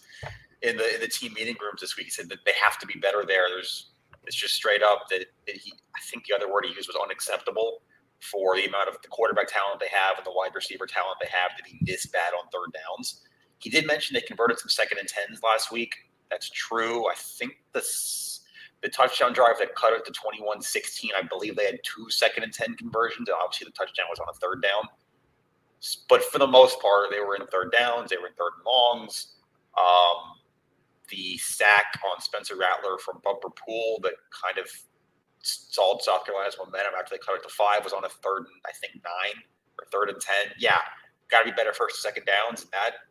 [0.62, 2.08] in the in the team meeting rooms this week.
[2.08, 3.46] He said that they have to be better there.
[3.50, 3.92] There's
[4.26, 6.98] it's just straight up that, that he I think the other word he used was
[7.02, 7.82] unacceptable
[8.20, 11.30] for the amount of the quarterback talent they have and the wide receiver talent they
[11.30, 13.22] have to be this bad on third downs.
[13.60, 15.94] He did mention they converted some second and tens last week.
[16.32, 17.08] That's true.
[17.08, 17.82] I think the
[18.86, 22.54] the touchdown drive that cut it to 21-16, I believe they had two second and
[22.54, 23.28] 10 conversions.
[23.28, 24.86] And obviously the touchdown was on a third down.
[26.08, 28.66] But for the most part, they were in third downs, they were in third and
[28.66, 29.42] longs.
[29.74, 30.38] Um,
[31.10, 34.70] the sack on Spencer Rattler from Bumper Pool that kind of
[35.42, 38.62] stalled South Carolina's momentum after they cut it to five was on a third and
[38.70, 39.42] I think nine
[39.82, 40.54] or third and ten.
[40.62, 40.78] Yeah,
[41.34, 42.62] got to be better first and second downs.
[42.62, 43.02] And that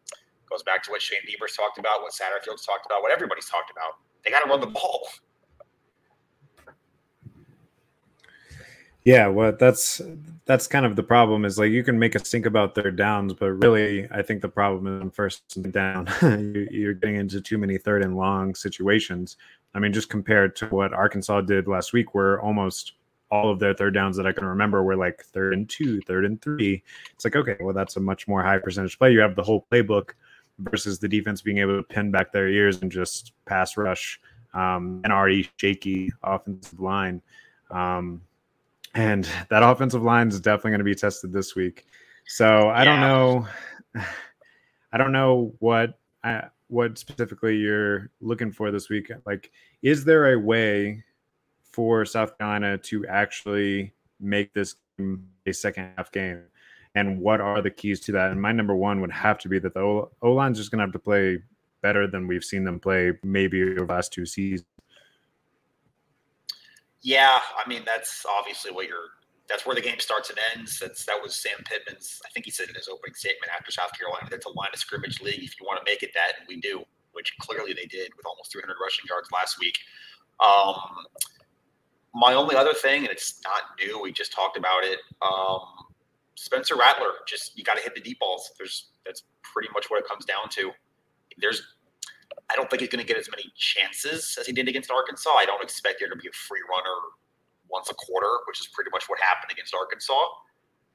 [0.47, 3.75] goes back to what Shane Beamer's talked about, what Satterfield's talked about, what everybody's talked
[3.75, 3.99] about.
[4.23, 5.11] They got to run the ball.
[9.05, 10.01] Yeah, well, that's
[10.47, 11.45] that's kind of the problem.
[11.45, 14.49] Is like you can make us think about third downs, but really, I think the
[14.49, 16.09] problem is first and down.
[16.71, 19.37] You're getting into too many third and long situations.
[19.75, 22.95] I mean, just compared to what Arkansas did last week, where almost
[23.31, 26.25] all of their third downs that I can remember were like third and two, third
[26.25, 26.83] and three.
[27.13, 29.13] It's like okay, well, that's a much more high percentage play.
[29.13, 30.11] You have the whole playbook
[30.59, 34.19] versus the defense being able to pin back their ears and just pass rush
[34.55, 37.21] um, an already shaky offensive line.
[37.71, 38.23] Um,
[38.95, 41.87] and that offensive line is definitely going to be tested this week.
[42.27, 42.85] So I yeah.
[42.85, 43.49] don't know.
[44.93, 49.11] I don't know what I, what specifically you're looking for this week.
[49.27, 49.51] Like,
[49.83, 51.03] is there a way
[51.65, 54.77] for South Carolina to actually make this
[55.47, 56.43] a second half game?
[56.95, 58.31] And what are the keys to that?
[58.31, 60.85] And my number one would have to be that the O line's just going to
[60.85, 61.43] have to play
[61.83, 64.67] better than we've seen them play maybe over the last two seasons.
[67.05, 69.13] Yeah, I mean that's obviously what you're.
[69.47, 70.81] That's where the game starts and ends.
[70.81, 72.19] That's that was Sam Pittman's.
[72.25, 74.79] I think he said in his opening statement after South Carolina that's a line of
[74.79, 75.45] scrimmage league.
[75.45, 78.25] If you want to make it that, and we do, which clearly they did with
[78.25, 79.77] almost 300 rushing yards last week.
[80.41, 80.81] Um,
[82.15, 84.01] my only other thing, and it's not new.
[84.01, 84.99] We just talked about it.
[85.21, 85.61] Um,
[86.37, 88.51] Spencer Rattler, just you got to hit the deep balls.
[88.57, 90.71] There's that's pretty much what it comes down to.
[91.37, 91.61] There's
[92.51, 95.31] I don't think he's going to get as many chances as he did against Arkansas.
[95.31, 96.97] I don't expect there to be a free runner
[97.71, 100.13] once a quarter, which is pretty much what happened against Arkansas.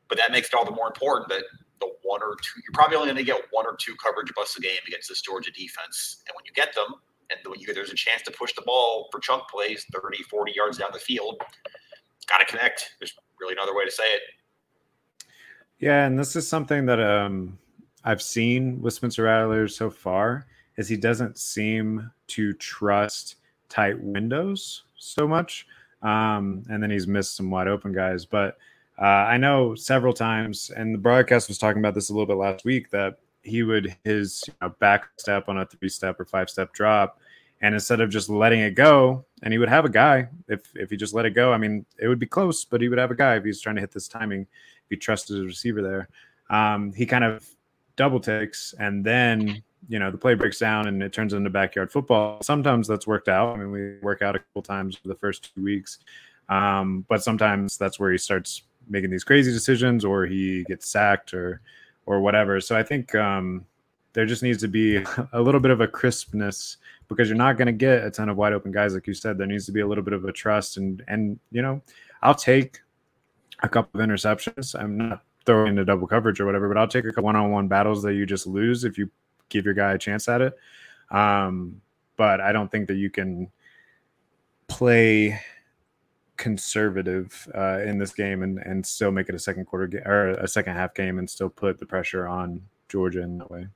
[0.07, 1.43] But that makes it all the more important that
[1.79, 4.57] the one or two, you're probably only going to get one or two coverage busts
[4.57, 6.23] a game against this Georgia defense.
[6.27, 6.95] And when you get them,
[7.29, 10.77] and you, there's a chance to push the ball for chunk plays 30, 40 yards
[10.77, 11.41] down the field,
[12.27, 12.95] got to connect.
[12.99, 14.21] There's really another way to say it.
[15.79, 17.57] Yeah, and this is something that um,
[18.03, 20.45] I've seen with Spencer Rattler so far
[20.79, 23.35] is he doesn't seem to trust
[23.67, 25.67] tight windows so much.
[26.01, 28.25] Um, and then he's missed some wide open guys.
[28.25, 28.57] But
[28.97, 32.37] uh, I know several times, and the broadcast was talking about this a little bit
[32.37, 36.23] last week, that he would his you know, back step on a three step or
[36.23, 37.19] five step drop.
[37.61, 40.89] And instead of just letting it go, and he would have a guy if if
[40.89, 41.51] he just let it go.
[41.51, 43.75] I mean, it would be close, but he would have a guy if he's trying
[43.75, 44.43] to hit this timing.
[44.85, 46.07] If he trusted his receiver there,
[46.49, 47.45] um, he kind of
[47.97, 51.91] double takes and then you know the play breaks down and it turns into backyard
[51.91, 52.41] football.
[52.41, 53.55] Sometimes that's worked out.
[53.55, 55.99] I mean we work out a couple times for the first two weeks.
[56.49, 61.33] Um, but sometimes that's where he starts making these crazy decisions or he gets sacked
[61.33, 61.61] or
[62.05, 62.59] or whatever.
[62.59, 63.65] So i think um,
[64.13, 64.97] there just needs to be
[65.33, 68.37] a little bit of a crispness because you're not going to get a ton of
[68.37, 69.37] wide open guys like you said.
[69.37, 71.81] There needs to be a little bit of a trust and and you know
[72.21, 72.79] i'll take
[73.61, 74.79] a couple of interceptions.
[74.79, 78.03] I'm not throwing into double coverage or whatever but i'll take a couple one-on-one battles
[78.03, 79.09] that you just lose if you
[79.49, 80.57] give your guy a chance at it.
[81.11, 81.81] Um,
[82.17, 83.51] but I don't think that you can
[84.67, 85.39] play
[86.37, 90.47] conservative uh, in this game and, and still make it a second quarter or a
[90.47, 93.67] second half game and still put the pressure on Georgia in that way.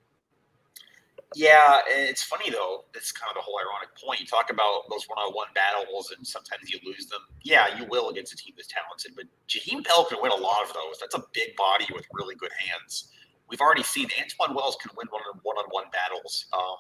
[1.36, 2.86] Yeah, it's funny though.
[2.94, 4.20] It's kind of the whole ironic point.
[4.20, 7.22] You talk about those one-on-one battles, and sometimes you lose them.
[7.42, 10.64] Yeah, you will against a team that's talented, but Jaheim Bell can win a lot
[10.64, 11.00] of those.
[11.00, 13.10] That's a big body with really good hands
[13.50, 16.46] we've already seen Antwane Wells can win one on one battles.
[16.54, 16.78] Um,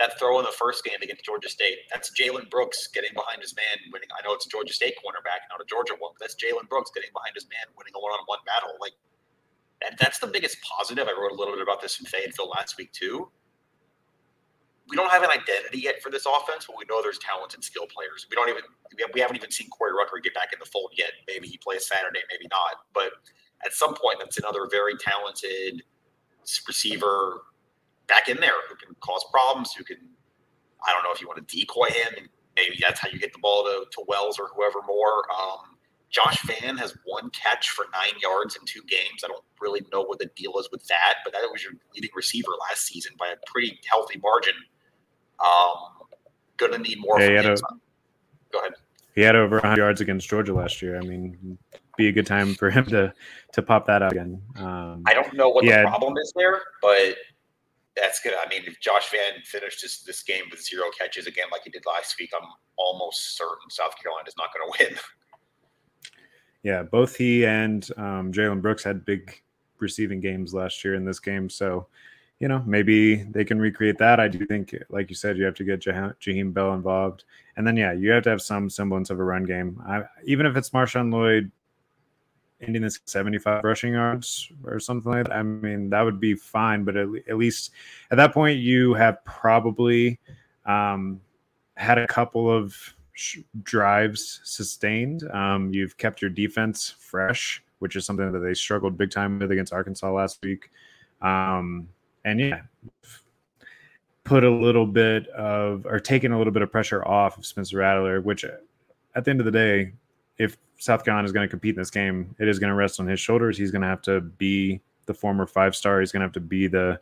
[0.00, 3.54] that throw in the first game against Georgia State, that's Jalen Brooks getting behind his
[3.54, 4.08] man, winning.
[4.18, 7.10] I know it's Georgia State cornerback, not a Georgia one, but that's Jalen Brooks getting
[7.12, 8.72] behind his man, winning a one on one battle.
[8.80, 8.96] Like
[9.84, 11.06] that, that's the biggest positive.
[11.06, 13.28] I wrote a little bit about this in Fayetteville last week too.
[14.88, 17.86] We don't have an identity yet for this offense, but we know there's talented skill
[17.86, 18.26] players.
[18.28, 18.64] We don't even
[19.14, 21.12] we haven't even seen Corey Rucker get back in the fold yet.
[21.28, 22.88] Maybe he plays Saturday, maybe not.
[22.96, 23.20] But
[23.64, 25.82] at some point, that's another very talented
[26.66, 27.42] receiver
[28.06, 29.98] back in there who can cause problems, who can,
[30.86, 33.32] I don't know if you want to decoy him, and maybe that's how you get
[33.32, 35.24] the ball to, to Wells or whoever more.
[35.30, 35.76] Um,
[36.10, 39.22] Josh Vann has one catch for nine yards in two games.
[39.24, 42.10] I don't really know what the deal is with that, but that was your leading
[42.14, 44.54] receiver last season by a pretty healthy margin.
[45.38, 46.08] Um,
[46.56, 47.20] gonna need more.
[47.20, 47.56] Yeah, a,
[48.52, 48.72] Go ahead.
[49.14, 50.98] He had over 100 yards against Georgia last year.
[50.98, 51.58] I mean,
[51.96, 53.12] be a good time for him to
[53.52, 54.40] to pop that up again.
[54.56, 55.82] Um, I don't know what yeah.
[55.82, 57.16] the problem is there, but
[57.96, 58.34] that's good.
[58.34, 61.70] I mean, if Josh Vann finished this, this game with zero catches again, like he
[61.70, 65.00] did last week, I'm almost certain South Carolina is not going to win.
[66.62, 69.42] Yeah, both he and um, Jalen Brooks had big
[69.78, 71.86] receiving games last year in this game, so
[72.38, 74.20] you know maybe they can recreate that.
[74.20, 77.24] I do think, like you said, you have to get Jah- Jaheim Bell involved,
[77.56, 79.82] and then yeah, you have to have some semblance of a run game.
[79.86, 81.50] I, even if it's Marshawn Lloyd
[82.62, 85.32] ending this 75 rushing yards or something like that.
[85.32, 87.72] I mean, that would be fine, but at, at least
[88.10, 90.18] at that point, you have probably
[90.66, 91.20] um,
[91.76, 92.76] had a couple of
[93.12, 95.28] sh- drives sustained.
[95.32, 99.50] Um, you've kept your defense fresh, which is something that they struggled big time with
[99.50, 100.70] against Arkansas last week.
[101.22, 101.88] Um,
[102.24, 102.62] and yeah,
[104.24, 107.78] put a little bit of or taken a little bit of pressure off of Spencer
[107.78, 109.92] Rattler, which at the end of the day,
[110.40, 112.98] if South Carolina is going to compete in this game, it is going to rest
[112.98, 113.58] on his shoulders.
[113.58, 116.00] He's going to have to be the former five star.
[116.00, 116.98] He's going to have to be the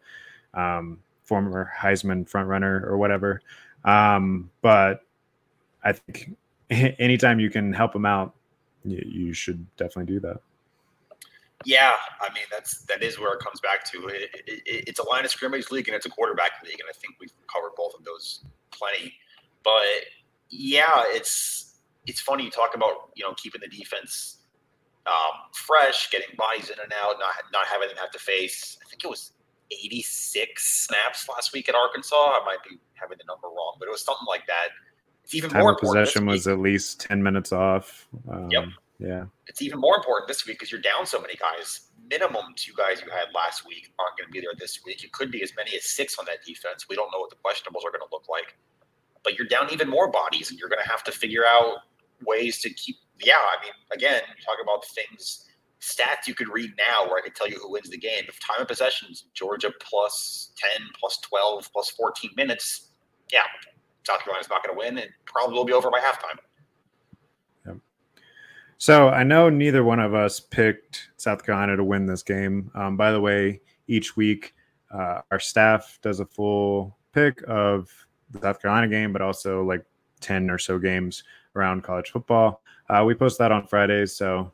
[0.55, 3.40] um, former Heisman front runner or whatever.
[3.85, 5.03] Um, but
[5.85, 6.37] I think
[6.70, 8.35] anytime you can help him out,
[8.85, 10.40] you, should definitely do that.
[11.64, 14.07] Yeah, I mean that's that is where it comes back to.
[14.07, 16.92] It, it, it's a line of scrimmage league and it's a quarterback league, and I
[16.92, 19.12] think we've covered both of those plenty.
[19.64, 20.07] But
[20.51, 21.67] yeah, it's
[22.06, 24.38] it's funny you talk about you know keeping the defense
[25.08, 28.78] um, fresh, getting bodies in and out, not not having them have to face.
[28.84, 29.32] I think it was
[29.70, 32.14] 86 snaps last week at Arkansas.
[32.16, 34.68] I might be having the number wrong, but it was something like that.
[35.24, 38.06] It's even Time more possession was at least 10 minutes off.
[38.30, 38.64] Um, Yep.
[39.00, 39.24] Yeah.
[39.46, 41.92] it's even more important this week because you're down so many guys.
[42.11, 45.04] Minimum two guys you had last week aren't going to be there this week.
[45.04, 46.87] It could be as many as six on that defense.
[46.88, 48.56] We don't know what the questionables are going to look like,
[49.24, 51.78] but you're down even more bodies, and you're going to have to figure out
[52.24, 52.96] ways to keep.
[53.20, 55.46] Yeah, I mean, again, you talk about things,
[55.81, 58.24] stats you could read now where I could tell you who wins the game.
[58.28, 62.90] If time of possessions, Georgia plus ten, plus twelve, plus fourteen minutes,
[63.33, 63.42] yeah,
[64.07, 66.38] South Carolina's not going to win, and probably will be over by halftime.
[68.81, 72.70] So I know neither one of us picked South Carolina to win this game.
[72.76, 74.54] Um, by the way, each week
[74.94, 77.90] uh, our staff does a full pick of
[78.30, 79.84] the South Carolina game, but also like
[80.20, 81.24] 10 or so games
[81.56, 82.62] around college football.
[82.88, 84.50] Uh, we post that on Fridays, so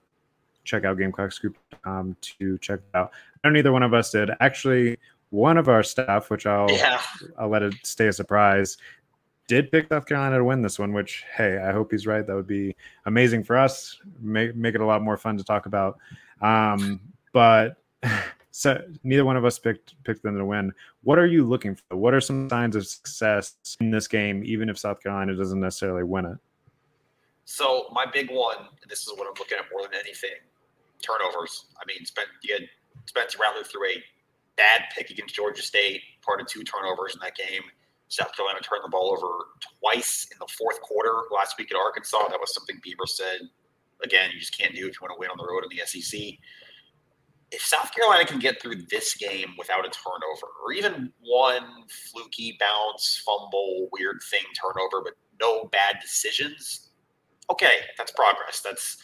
[0.65, 3.13] check out GamecockScoop.com to check it out.
[3.43, 4.31] I know neither one of us did.
[4.41, 4.99] Actually,
[5.31, 7.01] one of our staff, which I'll Yeah.
[7.39, 8.77] I'll let it stay a surprise.
[9.47, 12.27] Did pick South Carolina to win this one, which hey, I hope he's right.
[12.27, 13.99] That would be amazing for us.
[14.21, 15.99] Make make it a lot more fun to talk about.
[16.41, 17.01] Um,
[17.33, 17.77] but
[18.57, 20.73] so neither one of us picked picked them to win.
[21.03, 21.97] What are you looking for?
[21.97, 26.05] What are some signs of success in this game, even if South Carolina doesn't necessarily
[26.05, 26.39] win it?
[27.47, 30.39] So my big one, this is what I'm looking at more than anything,
[31.03, 31.67] turnovers.
[31.79, 32.69] I mean, Spen- you had
[33.07, 34.05] Spencer Rattler threw a
[34.55, 37.63] bad pick against Georgia State, part of two turnovers in that game.
[38.07, 39.47] South Carolina turned the ball over
[39.81, 42.29] twice in the fourth quarter last week at Arkansas.
[42.29, 43.41] That was something Beamer said.
[44.05, 45.85] Again, you just can't do if you want to win on the road in the
[45.85, 46.39] SEC.
[47.55, 52.57] If South Carolina can get through this game without a turnover, or even one fluky
[52.59, 56.91] bounce, fumble, weird thing turnover, but no bad decisions,
[57.51, 58.61] okay, that's progress.
[58.61, 58.99] That's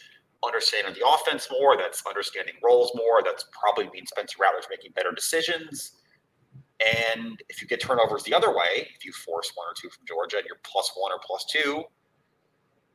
[0.45, 1.77] understanding the offense more.
[1.77, 3.23] That's understanding roles more.
[3.25, 5.93] That's probably means Spencer Rattler's making better decisions.
[6.81, 10.07] And if you get turnovers the other way, if you force one or two from
[10.09, 11.85] Georgia and you're plus one or plus two,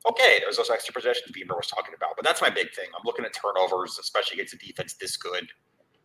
[0.09, 2.11] okay, there's those extra possessions Beamer was talking about.
[2.15, 2.87] But that's my big thing.
[2.95, 5.47] I'm looking at turnovers, especially against a defense this good.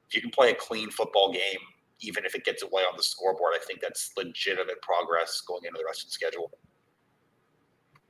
[0.08, 1.60] If you can play a clean football game,
[2.00, 5.78] even if it gets away on the scoreboard, I think that's legitimate progress going into
[5.78, 6.50] the rest of the schedule.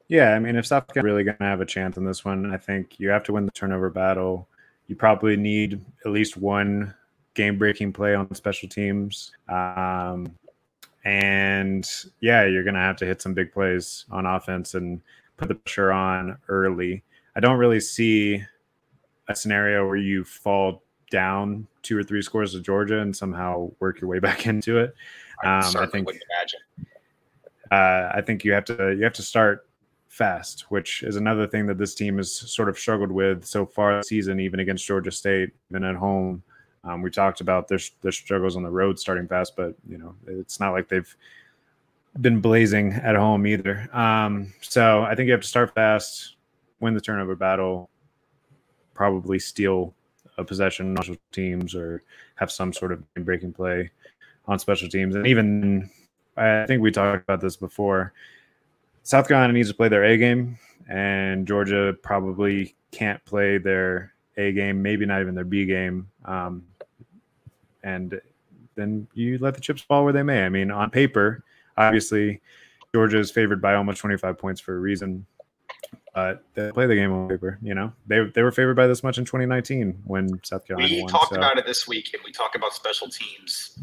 [0.08, 2.52] Yeah, I mean, if South Carolina really going to have a chance in this one,
[2.52, 4.48] I think you have to win the turnover battle.
[4.88, 6.94] You probably need at least one
[7.34, 10.36] game-breaking play on special teams, um,
[11.04, 11.88] and
[12.20, 15.00] yeah, you're going to have to hit some big plays on offense and
[15.40, 17.02] put the pressure on early.
[17.34, 18.42] I don't really see
[19.28, 24.00] a scenario where you fall down two or three scores to Georgia and somehow work
[24.00, 24.94] your way back into it.
[25.42, 26.22] I Um, I certainly think
[27.70, 29.66] uh, I think you have to you have to start
[30.08, 33.96] fast, which is another thing that this team has sort of struggled with so far
[33.96, 36.42] this season, even against Georgia State and at home.
[36.82, 40.14] Um, we talked about their their struggles on the road starting fast, but you know
[40.26, 41.16] it's not like they've
[42.20, 43.88] been blazing at home either.
[43.92, 46.36] Um, so I think you have to start fast,
[46.80, 47.90] win the turnover battle,
[48.94, 49.94] probably steal
[50.38, 52.02] a possession on special teams or
[52.36, 53.90] have some sort of breaking play
[54.46, 55.88] on special teams, and even
[56.36, 58.12] I think we talked about this before.
[59.02, 64.52] South Carolina needs to play their A game, and Georgia probably can't play their A
[64.52, 66.08] game, maybe not even their B game.
[66.24, 66.64] Um,
[67.82, 68.20] and
[68.74, 70.44] then you let the chips fall where they may.
[70.44, 71.44] I mean, on paper,
[71.80, 72.40] obviously,
[72.94, 75.26] Georgia is favored by almost 25 points for a reason.
[76.14, 77.58] But they play the game on paper.
[77.62, 81.02] You know, they they were favored by this much in 2019 when South Carolina We
[81.02, 81.10] won.
[81.10, 83.78] talked so- about it this week, and we talk about special teams.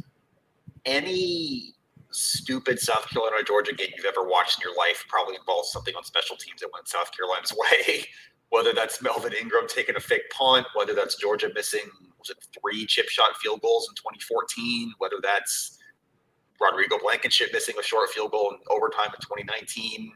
[0.86, 1.74] Any
[2.12, 6.04] stupid South Carolina Georgia game you've ever watched in your life probably involves something on
[6.04, 7.54] special teams that went South Carolina's
[7.88, 8.06] way.
[8.50, 11.82] Whether that's Melvin Ingram taking a fake punt, whether that's Georgia missing
[12.20, 15.77] was it three chip shot field goals in 2014, whether that's
[16.60, 20.12] Rodrigo Blankenship missing a short field goal in overtime in 2019.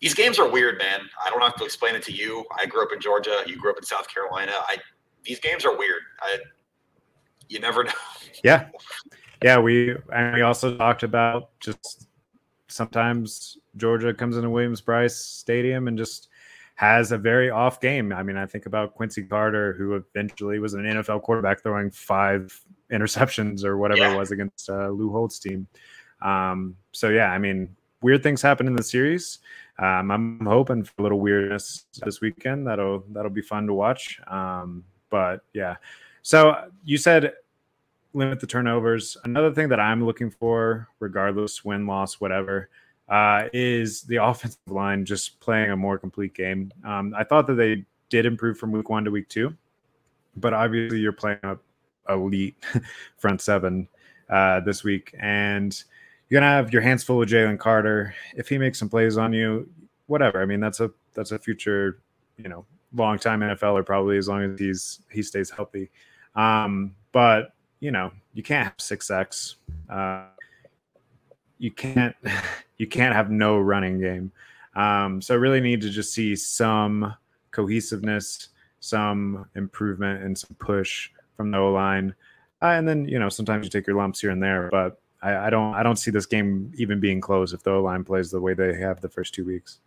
[0.00, 1.00] These games are weird, man.
[1.24, 2.44] I don't have to explain it to you.
[2.58, 3.42] I grew up in Georgia.
[3.46, 4.52] You grew up in South Carolina.
[4.68, 4.76] I
[5.24, 6.02] these games are weird.
[6.20, 6.38] I,
[7.48, 7.92] you never know.
[8.44, 8.68] Yeah,
[9.42, 9.58] yeah.
[9.58, 12.08] We and we also talked about just
[12.68, 16.28] sometimes Georgia comes into Williams Brice Stadium and just
[16.76, 18.12] has a very off game.
[18.12, 22.60] I mean, I think about Quincy Carter, who eventually was an NFL quarterback throwing five
[22.92, 24.14] interceptions or whatever Yeah.
[24.14, 25.66] it was against uh, Lou Holtz's team.
[26.22, 29.38] Um, so yeah, I mean, weird things happen in the series.
[29.78, 32.66] Um, I'm hoping for a little weirdness this weekend.
[32.66, 34.20] That'll that'll be fun to watch.
[34.26, 35.76] Um, but yeah.
[36.22, 37.34] So you said
[38.14, 39.16] limit the turnovers.
[39.24, 42.70] Another thing that I'm looking for, regardless win, loss, whatever,
[43.08, 46.72] uh, is the offensive line just playing a more complete game.
[46.84, 49.54] Um, I thought that they did improve from week one to week two,
[50.36, 51.58] but obviously you're playing a
[52.08, 52.56] elite
[53.16, 53.88] front seven
[54.30, 55.82] uh, this week, and
[56.28, 58.14] you're gonna have your hands full of Jalen Carter.
[58.34, 59.68] If he makes some plays on you,
[60.06, 60.42] whatever.
[60.42, 62.00] I mean, that's a that's a future,
[62.36, 65.90] you know, long time NFLer probably as long as he's he stays healthy.
[66.34, 69.56] Um, but you know, you can't have six X.
[69.88, 70.24] Uh,
[71.58, 72.14] you can't
[72.78, 74.32] you can't have no running game.
[74.74, 77.14] Um, so really need to just see some
[77.50, 78.48] cohesiveness,
[78.80, 82.14] some improvement, and some push from the O line.
[82.62, 85.46] Uh, and then you know sometimes you take your lumps here and there, but I,
[85.46, 88.30] I don't I don't see this game even being close if the O line plays
[88.30, 89.80] the way they have the first two weeks.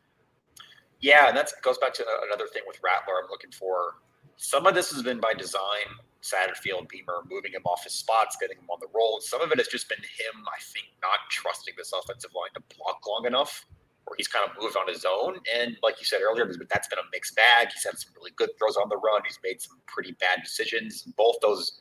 [1.02, 3.16] Yeah, and that goes back to another thing with Rattler.
[3.24, 3.96] I'm looking for
[4.38, 5.88] some of this has been by design.
[6.22, 9.20] Satterfield, Beamer moving him off his spots, getting him on the roll.
[9.22, 12.76] Some of it has just been him, I think, not trusting this offensive line to
[12.76, 13.66] block long enough,
[14.10, 15.38] where he's kind of moved on his own.
[15.56, 17.70] And like you said earlier, that's been a mixed bag.
[17.72, 19.22] He's had some really good throws on the run.
[19.26, 21.04] He's made some pretty bad decisions.
[21.16, 21.80] Both those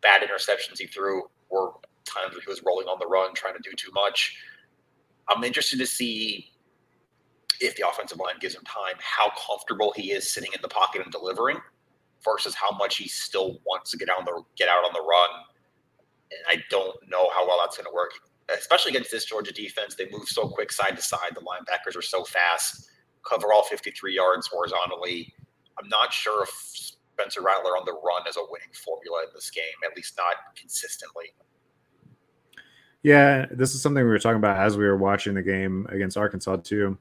[0.00, 1.72] bad interceptions he threw were
[2.04, 4.38] times where he was rolling on the run, trying to do too much.
[5.28, 6.52] I'm interested to see
[7.60, 11.02] if the offensive line gives him time, how comfortable he is sitting in the pocket
[11.02, 11.58] and delivering
[12.24, 15.02] versus how much he still wants to get out on the get out on the
[15.02, 15.30] run.
[16.30, 18.12] And I don't know how well that's going to work,
[18.54, 19.94] especially against this Georgia defense.
[19.94, 21.34] They move so quick side to side.
[21.34, 22.88] The linebackers are so fast,
[23.28, 25.34] cover all 53 yards horizontally.
[25.78, 29.50] I'm not sure if Spencer Rattler on the run is a winning formula in this
[29.50, 31.26] game, at least not consistently.
[33.02, 36.16] Yeah, this is something we were talking about as we were watching the game against
[36.16, 36.98] Arkansas too.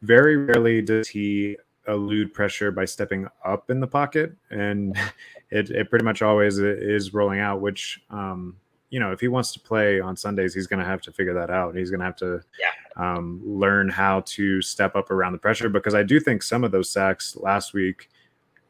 [0.00, 1.56] Very rarely does he
[1.88, 4.96] elude pressure by stepping up in the pocket, and
[5.50, 7.60] it, it pretty much always is rolling out.
[7.60, 8.56] Which, um,
[8.92, 11.32] you know, if he wants to play on Sundays, he's going to have to figure
[11.32, 11.74] that out.
[11.74, 12.72] He's going to have to yeah.
[12.96, 16.72] um, learn how to step up around the pressure because I do think some of
[16.72, 18.10] those sacks last week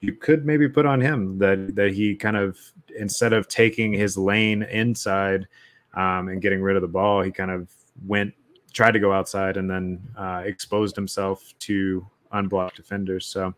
[0.01, 2.57] you could maybe put on him that that he kind of
[2.97, 5.49] instead of taking his lane inside
[5.95, 7.69] um, and getting rid of the ball, he kind of
[8.07, 8.33] went
[8.73, 13.27] tried to go outside and then uh, exposed himself to unblocked defenders.
[13.27, 13.53] So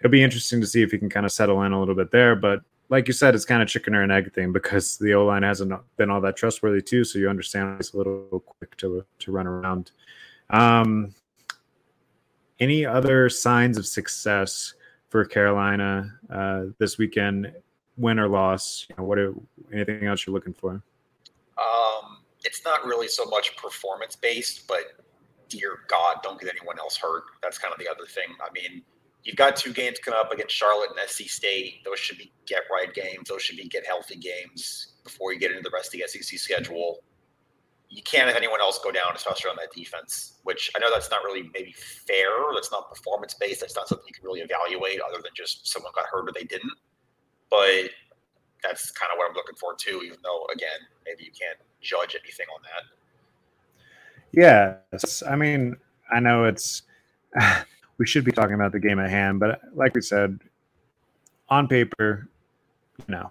[0.00, 2.10] it'll be interesting to see if he can kind of settle in a little bit
[2.10, 2.34] there.
[2.34, 5.24] But like you said, it's kind of chicken or an egg thing because the O
[5.24, 7.04] line hasn't been all that trustworthy too.
[7.04, 9.92] So you understand it's a little quick to to run around.
[10.50, 11.14] Um,
[12.58, 14.74] any other signs of success
[15.08, 17.52] for Carolina uh, this weekend,
[17.96, 18.86] win or loss?
[18.90, 19.34] You know, what are,
[19.72, 20.72] anything else you're looking for?
[20.72, 24.82] Um, it's not really so much performance based, but
[25.48, 27.24] dear God, don't get anyone else hurt.
[27.42, 28.34] That's kind of the other thing.
[28.40, 28.82] I mean,
[29.24, 31.84] you've got two games coming up against Charlotte and SC State.
[31.84, 33.28] Those should be get right games.
[33.28, 36.38] Those should be get healthy games before you get into the rest of the SEC
[36.38, 37.02] schedule.
[37.88, 41.10] You can't have anyone else go down, especially on that defense, which I know that's
[41.10, 42.28] not really maybe fair.
[42.54, 43.60] That's not performance based.
[43.60, 46.44] That's not something you can really evaluate other than just someone got hurt or they
[46.44, 46.72] didn't.
[47.50, 47.90] But
[48.62, 52.16] that's kind of what I'm looking for too, even though, again, maybe you can't judge
[52.22, 52.84] anything on that.
[54.32, 54.76] Yeah,
[55.28, 55.76] I mean,
[56.12, 56.82] I know it's
[58.00, 60.40] we should be talking about the game at hand, but like we said,
[61.50, 62.30] on paper,
[63.06, 63.30] you know,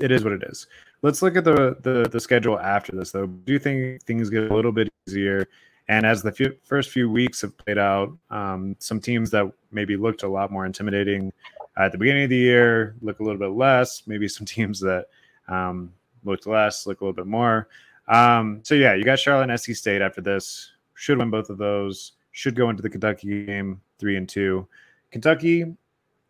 [0.00, 0.66] it is what it is.
[1.02, 3.26] Let's look at the the, the schedule after this, though.
[3.26, 5.46] Do you think things get a little bit easier?
[5.86, 9.96] And as the few, first few weeks have played out, um, some teams that maybe
[9.96, 11.32] looked a lot more intimidating
[11.76, 14.02] at the beginning of the year look a little bit less.
[14.08, 15.06] Maybe some teams that
[15.46, 15.92] um,
[16.24, 17.68] looked less look a little bit more.
[18.08, 20.72] Um, so yeah, you got Charlotte and SC State after this.
[20.94, 22.14] Should win both of those.
[22.38, 24.68] Should go into the Kentucky game three and two.
[25.10, 25.74] Kentucky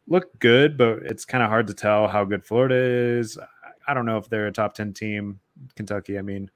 [0.06, 3.36] looked good, but it's kind of hard to tell how good Florida is.
[3.86, 5.38] I don't know if they're a top ten team.
[5.76, 6.50] Kentucky, I mean,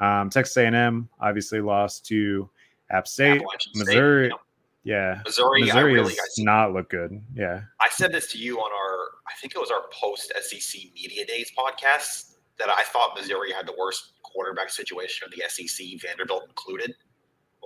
[0.00, 2.50] um, Texas A&M obviously lost to
[2.90, 3.44] App State.
[3.76, 4.40] Missouri, State,
[4.82, 7.22] yeah, Missouri, Missouri really, does not look good.
[7.32, 10.80] Yeah, I said this to you on our, I think it was our post SEC
[10.96, 15.86] Media Days podcast that I thought Missouri had the worst quarterback situation of the SEC,
[16.02, 16.96] Vanderbilt included.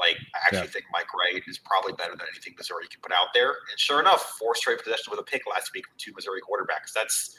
[0.01, 0.80] Like, I actually yeah.
[0.80, 3.48] think Mike Wright is probably better than anything Missouri can put out there.
[3.70, 6.92] And sure enough, four straight possessions with a pick last week from two Missouri quarterbacks.
[6.94, 7.36] That's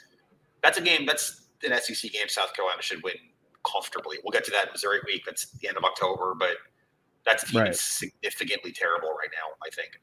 [0.62, 1.04] that's a game.
[1.04, 2.28] That's an SEC game.
[2.28, 3.14] South Carolina should win
[3.66, 4.18] comfortably.
[4.22, 5.22] We'll get to that in Missouri week.
[5.26, 6.56] That's the end of October, but
[7.24, 7.74] that's team right.
[7.74, 9.54] significantly terrible right now.
[9.66, 9.98] I think.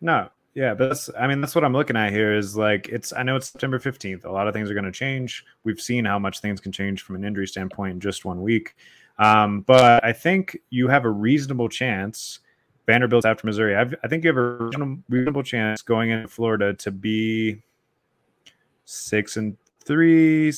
[0.00, 3.12] No, yeah, but that's I mean that's what I'm looking at here is like it's
[3.12, 4.24] I know it's September 15th.
[4.24, 5.44] A lot of things are going to change.
[5.64, 8.74] We've seen how much things can change from an injury standpoint in just one week.
[9.20, 12.40] Um, but I think you have a reasonable chance.
[12.86, 13.76] Vanderbilt's after Missouri.
[13.76, 17.62] I've, i think you have a reasonable chance going into Florida to be
[18.86, 20.50] six and three,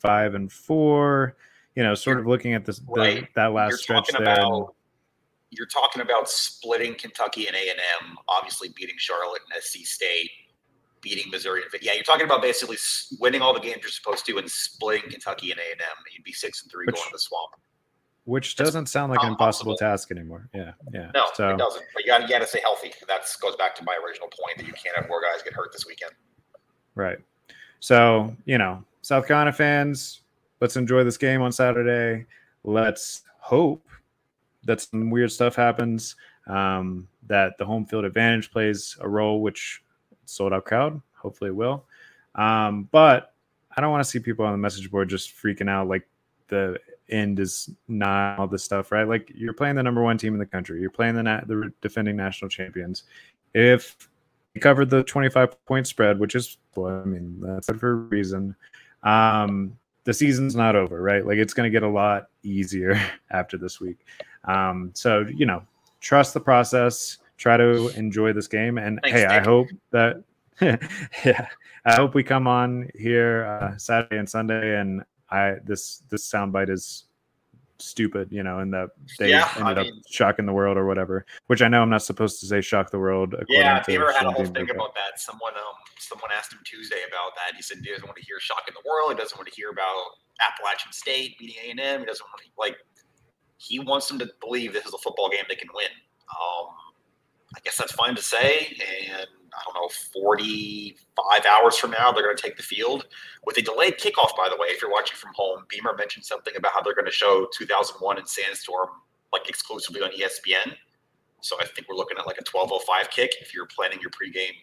[0.00, 1.36] five and four.
[1.74, 3.26] You know, sort of looking at this right.
[3.34, 4.22] that last you're stretch there.
[4.22, 4.74] About,
[5.50, 10.30] you're talking about splitting Kentucky and A and M, obviously beating Charlotte and SC State,
[11.00, 11.62] beating Missouri.
[11.80, 12.76] Yeah, you're talking about basically
[13.18, 15.96] winning all the games you're supposed to and splitting Kentucky and A and M.
[16.14, 17.52] You'd be six and three which, going to the swamp.
[18.24, 20.48] Which doesn't sound like an impossible task anymore.
[20.54, 21.10] Yeah, yeah.
[21.12, 21.82] No, so, it doesn't.
[21.92, 22.92] But you got you got to stay healthy.
[23.08, 25.72] That goes back to my original point that you can't have more guys get hurt
[25.72, 26.12] this weekend.
[26.94, 27.18] Right.
[27.80, 30.20] So you know, South Carolina fans,
[30.60, 32.26] let's enjoy this game on Saturday.
[32.62, 33.84] Let's hope
[34.64, 36.14] that some weird stuff happens.
[36.46, 39.82] Um, that the home field advantage plays a role, which
[40.26, 41.00] sold out crowd.
[41.14, 41.84] Hopefully, it will.
[42.36, 43.34] Um, but
[43.76, 46.06] I don't want to see people on the message board just freaking out like
[46.48, 46.78] the
[47.08, 49.06] end is not all this stuff, right?
[49.06, 50.80] Like you're playing the number one team in the country.
[50.80, 53.04] You're playing the na- the defending national champions.
[53.54, 54.08] If
[54.54, 58.54] you covered the 25 point spread, which is well, I mean that's for a reason.
[59.02, 61.26] Um, the season's not over, right?
[61.26, 63.00] Like it's going to get a lot easier
[63.30, 63.98] after this week.
[64.44, 65.62] Um, so you know,
[66.00, 67.18] trust the process.
[67.38, 69.32] Try to enjoy this game, and Thanks, hey, Nick.
[69.32, 70.22] I hope that
[71.24, 71.48] yeah,
[71.84, 76.70] I hope we come on here uh, Saturday and Sunday, and I this this soundbite
[76.70, 77.06] is
[77.78, 80.86] stupid, you know, and that they yeah, ended I mean, up shocking the world or
[80.86, 81.26] whatever.
[81.48, 83.34] Which I know I'm not supposed to say shock the world.
[83.48, 85.18] Yeah, Beamer had a whole thing about that.
[85.18, 87.56] Someone um someone asked him Tuesday about that.
[87.56, 89.10] He said he doesn't want to hear shocking the world.
[89.10, 92.00] He doesn't want to hear about Appalachian State beating A and M.
[92.00, 92.76] He doesn't want to like.
[93.58, 95.86] He wants them to believe this is a football game they can win.
[96.30, 96.74] Um,
[97.54, 98.76] I guess that's fine to say,
[99.10, 99.88] and I don't know,
[100.22, 103.06] 45 hours from now, they're going to take the field
[103.44, 104.68] with a delayed kickoff, by the way.
[104.68, 108.18] If you're watching from home, Beamer mentioned something about how they're going to show 2001
[108.18, 108.88] in Sandstorm
[109.32, 110.74] like exclusively on ESPN.
[111.40, 114.54] So I think we're looking at like a 1205 kick if you're planning your pregame,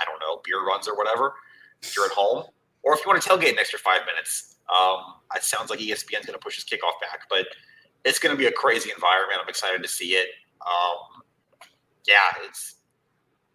[0.00, 1.34] I don't know, beer runs or whatever,
[1.82, 2.44] if you're at home.
[2.82, 4.56] Or if you want to tailgate an extra five minutes.
[4.70, 7.46] Um, it sounds like ESPN's going to push his kickoff back, but
[8.04, 9.40] it's going to be a crazy environment.
[9.42, 10.28] I'm excited to see it.
[10.62, 11.22] Um,
[12.06, 12.76] yeah, it's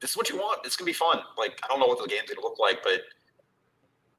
[0.06, 0.60] this is what you want.
[0.64, 1.20] It's gonna be fun.
[1.36, 3.02] Like I don't know what the game's gonna look like, but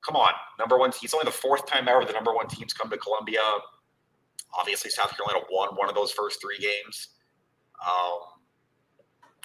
[0.05, 0.91] come on, number one.
[1.01, 3.39] It's only the fourth time ever the number one teams come to Columbia.
[4.59, 7.11] Obviously, South Carolina won one of those first three games.
[7.87, 8.19] Um,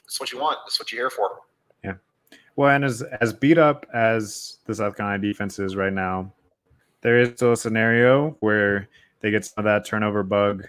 [0.03, 0.57] it's what you want.
[0.65, 1.41] It's what you're here for.
[1.83, 1.93] Yeah.
[2.55, 6.33] Well, and as as beat up as the South Carolina defense is right now,
[7.01, 8.89] there is still a scenario where
[9.19, 10.67] they get some of that turnover bug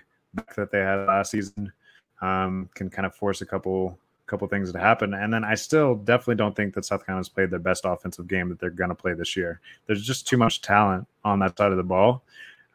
[0.55, 1.73] that they had last season.
[2.21, 3.99] Um, can kind of force a couple
[4.33, 5.13] couple things to happen.
[5.13, 8.49] And then I still definitely don't think that South Carolina's played their best offensive game
[8.49, 9.61] that they're going to play this year.
[9.87, 12.25] There's just too much talent on that side of the ball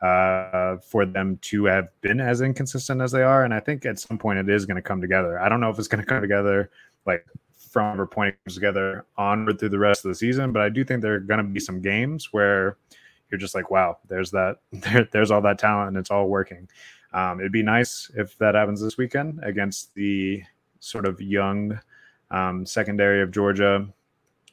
[0.03, 3.43] uh, for them to have been as inconsistent as they are.
[3.43, 5.39] And I think at some point it is going to come together.
[5.39, 6.69] I don't know if it's going to come together
[7.07, 7.25] like
[7.57, 11.01] from or pointing together onward through the rest of the season, but I do think
[11.01, 12.77] there are going to be some games where
[13.31, 16.69] you're just like, wow, there's that, there, there's all that talent and it's all working.
[17.13, 20.43] Um, it'd be nice if that happens this weekend against the
[20.80, 21.80] sort of young
[22.32, 23.88] um, secondary of Georgia,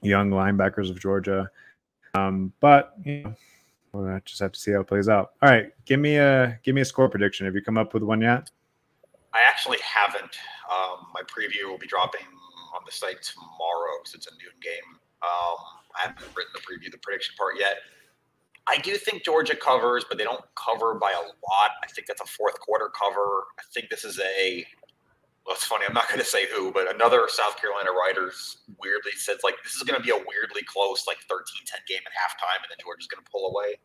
[0.03, 1.51] young linebackers of Georgia.
[2.15, 3.35] Um, but you know,
[3.93, 5.33] we'll just have to see how it plays out.
[5.43, 7.47] All right, give me a give me a score prediction.
[7.47, 8.51] Have you come up with one yet?
[9.33, 10.39] I actually haven't.
[10.71, 12.27] Um, my preview will be dropping
[12.75, 14.99] on the site tomorrow because it's a noon game.
[15.23, 15.59] Um,
[15.97, 17.79] I haven't written the preview, the prediction part yet.
[18.67, 21.71] I do think Georgia covers, but they don't cover by a lot.
[21.83, 23.45] I think that's a fourth quarter cover.
[23.59, 24.65] I think this is a
[25.47, 25.85] well, it's funny.
[25.87, 28.33] I'm not going to say who, but another South Carolina writer
[28.81, 32.13] weirdly said like this is going to be a weirdly close, like 13-10 game at
[32.13, 33.79] halftime, and then Georgia's going to pull away.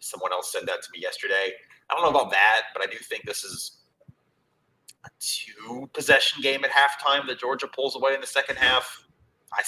[0.00, 1.52] Someone else said that to me yesterday.
[1.88, 3.82] I don't know about that, but I do think this is
[5.04, 9.06] a two possession game at halftime that Georgia pulls away in the second half.
[9.52, 9.62] I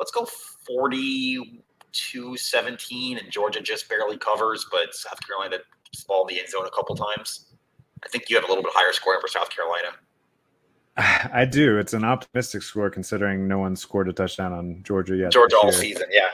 [0.00, 0.26] let's go
[0.68, 5.58] 42-17, and Georgia just barely covers, but South Carolina
[6.08, 7.52] ball in the end zone a couple times.
[8.04, 9.90] I think you have a little bit higher scoring for South Carolina.
[10.96, 11.78] I do.
[11.78, 15.32] It's an optimistic score considering no one scored a touchdown on Georgia yet.
[15.32, 16.28] Georgia all season, yeah.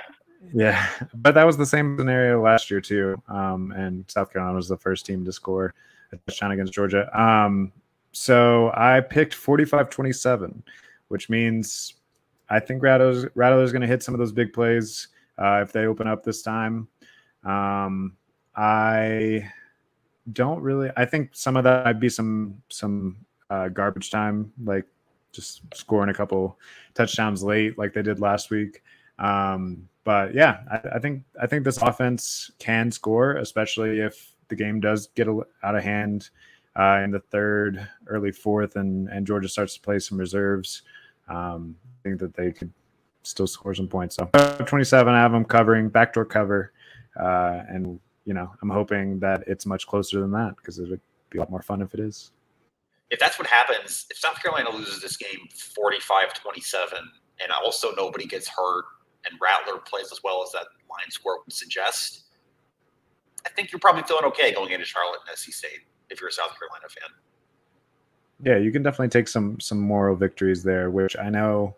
[0.53, 3.21] Yeah, but that was the same scenario last year too.
[3.29, 5.75] Um, and South Carolina was the first team to score
[6.13, 7.09] a touchdown against Georgia.
[7.19, 7.73] Um,
[8.13, 10.63] so I picked 45-27,
[11.09, 11.95] which means
[12.49, 15.87] I think Rattler's, Rattler's going to hit some of those big plays uh, if they
[15.87, 16.89] open up this time.
[17.45, 18.17] Um,
[18.57, 19.49] I
[20.33, 20.91] don't really.
[20.97, 23.17] I think some of that might be some some
[23.51, 24.85] uh, garbage time, like
[25.33, 26.59] just scoring a couple
[26.95, 28.83] touchdowns late, like they did last week.
[29.19, 34.57] Um, but yeah, I, I, think I think this offense can score, especially if the
[34.57, 36.31] game does get out of hand
[36.77, 40.83] uh, in the third, early fourth, and and Georgia starts to play some reserves.
[41.29, 42.73] Um, I think that they could
[43.23, 44.17] still score some points.
[44.17, 44.27] So
[44.65, 46.73] 27, I have them covering backdoor cover,
[47.19, 51.01] uh, and you know I'm hoping that it's much closer than that because it would
[51.31, 52.31] be a lot more fun if it is.
[53.11, 56.99] If that's what happens, if South Carolina loses this game 45-27,
[57.41, 58.85] and also nobody gets hurt,
[59.25, 62.25] and Rattler plays as well as that line score would suggest,
[63.47, 65.81] I think you're probably feeling okay going into Charlotte and SC State
[66.11, 67.11] if you're a South Carolina fan.
[68.45, 71.75] Yeah, you can definitely take some some moral victories there, which I know,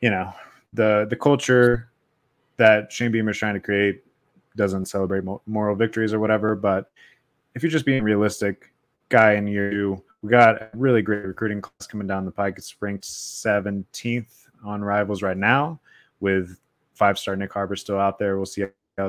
[0.00, 0.32] you know,
[0.72, 1.90] the the culture
[2.56, 4.02] that Shane Beamer is trying to create
[4.56, 6.54] doesn't celebrate moral victories or whatever.
[6.54, 6.90] But
[7.54, 8.72] if you're just being realistic,
[9.08, 12.54] guy in two, we got a really great recruiting class coming down the pike.
[12.56, 15.78] It's ranked 17th on Rivals right now,
[16.20, 16.58] with
[16.94, 18.38] five star Nick Harbor still out there.
[18.38, 18.64] We'll see
[18.96, 19.08] how.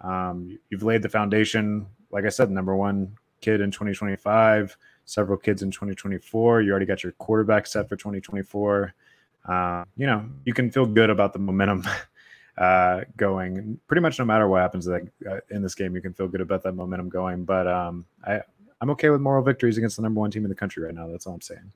[0.00, 5.60] Um, you've laid the foundation, like I said, number one kid in 2025, several kids
[5.60, 6.62] in 2024.
[6.62, 8.94] You already got your quarterback set for 2024.
[9.46, 11.84] Uh, you know, you can feel good about the momentum
[12.56, 13.78] uh, going.
[13.88, 15.00] Pretty much no matter what happens uh,
[15.50, 17.44] in this game, you can feel good about that momentum going.
[17.44, 18.40] But um, I,
[18.80, 21.06] I'm okay with moral victories against the number one team in the country right now.
[21.06, 21.72] That's all I'm saying.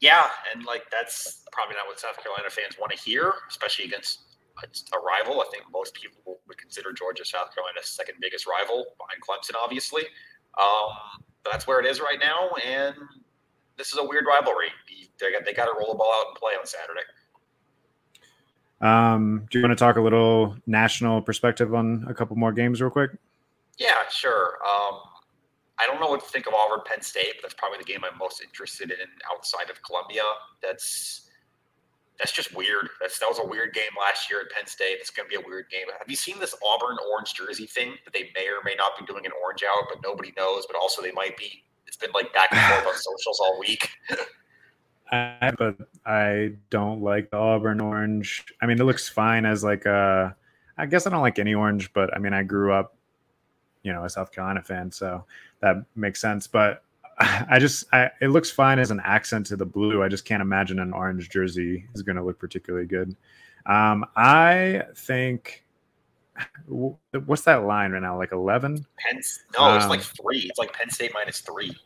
[0.00, 4.20] Yeah, and like that's probably not what South Carolina fans want to hear, especially against
[4.92, 5.40] a rival.
[5.40, 10.02] I think most people would consider Georgia South Carolina's second biggest rival behind Clemson, obviously.
[10.60, 12.96] Um, that's where it is right now, and
[13.78, 14.68] this is a weird rivalry.
[15.18, 17.06] They got they got to roll the ball out and play on Saturday.
[18.80, 22.80] Um, do you want to talk a little national perspective on a couple more games,
[22.80, 23.12] real quick?
[23.78, 24.58] Yeah, sure.
[24.66, 24.98] Um,
[25.78, 28.00] I don't know what to think of Auburn Penn State, but that's probably the game
[28.04, 30.22] I'm most interested in outside of Columbia.
[30.62, 31.28] That's
[32.18, 32.88] that's just weird.
[33.00, 34.98] That's that was a weird game last year at Penn State.
[35.00, 35.86] It's going to be a weird game.
[35.98, 39.04] Have you seen this Auburn orange jersey thing that they may or may not be
[39.06, 40.66] doing an orange out, but nobody knows.
[40.66, 41.64] But also they might be.
[41.86, 43.88] It's been like back and forth on socials all week.
[45.12, 48.44] I, but I don't like the Auburn orange.
[48.62, 50.34] I mean, it looks fine as like a.
[50.78, 52.96] I guess I don't like any orange, but I mean, I grew up,
[53.82, 55.24] you know, a South Carolina fan, so
[55.60, 56.46] that makes sense.
[56.46, 56.84] But
[57.18, 60.02] I just, I, it looks fine as an accent to the blue.
[60.02, 63.16] I just can't imagine an orange jersey is going to look particularly good.
[63.66, 65.64] Um, I think,
[66.66, 68.16] what's that line right now?
[68.16, 68.84] Like 11?
[68.98, 69.20] Penn,
[69.58, 70.40] no, it's um, like three.
[70.40, 71.76] It's like Penn State minus three.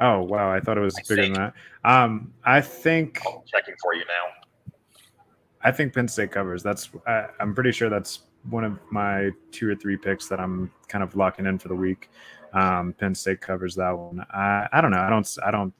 [0.00, 0.50] Oh, wow.
[0.50, 1.34] I thought it was I bigger think.
[1.34, 1.52] than
[1.84, 1.90] that.
[1.90, 3.20] Um, I think.
[3.26, 4.72] I'm checking for you now.
[5.62, 6.62] I think Penn State covers.
[6.62, 8.20] That's, I, I'm pretty sure that's
[8.50, 11.74] one of my two or three picks that I'm kind of locking in for the
[11.74, 12.10] week.
[12.52, 14.24] Um, Penn State covers that one.
[14.30, 15.00] I, I don't know.
[15.00, 15.38] I don't.
[15.44, 15.72] I don't.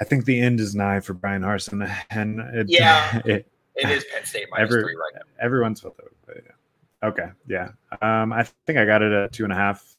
[0.00, 4.04] I think the end is nigh for Bryan Harsin, and it, yeah, it, it is
[4.12, 5.22] Penn State minus every, three right now.
[5.40, 6.06] Everyone's felt that.
[6.28, 7.08] Yeah.
[7.08, 7.70] Okay, yeah.
[8.02, 9.96] Um, I think I got it at two and a half,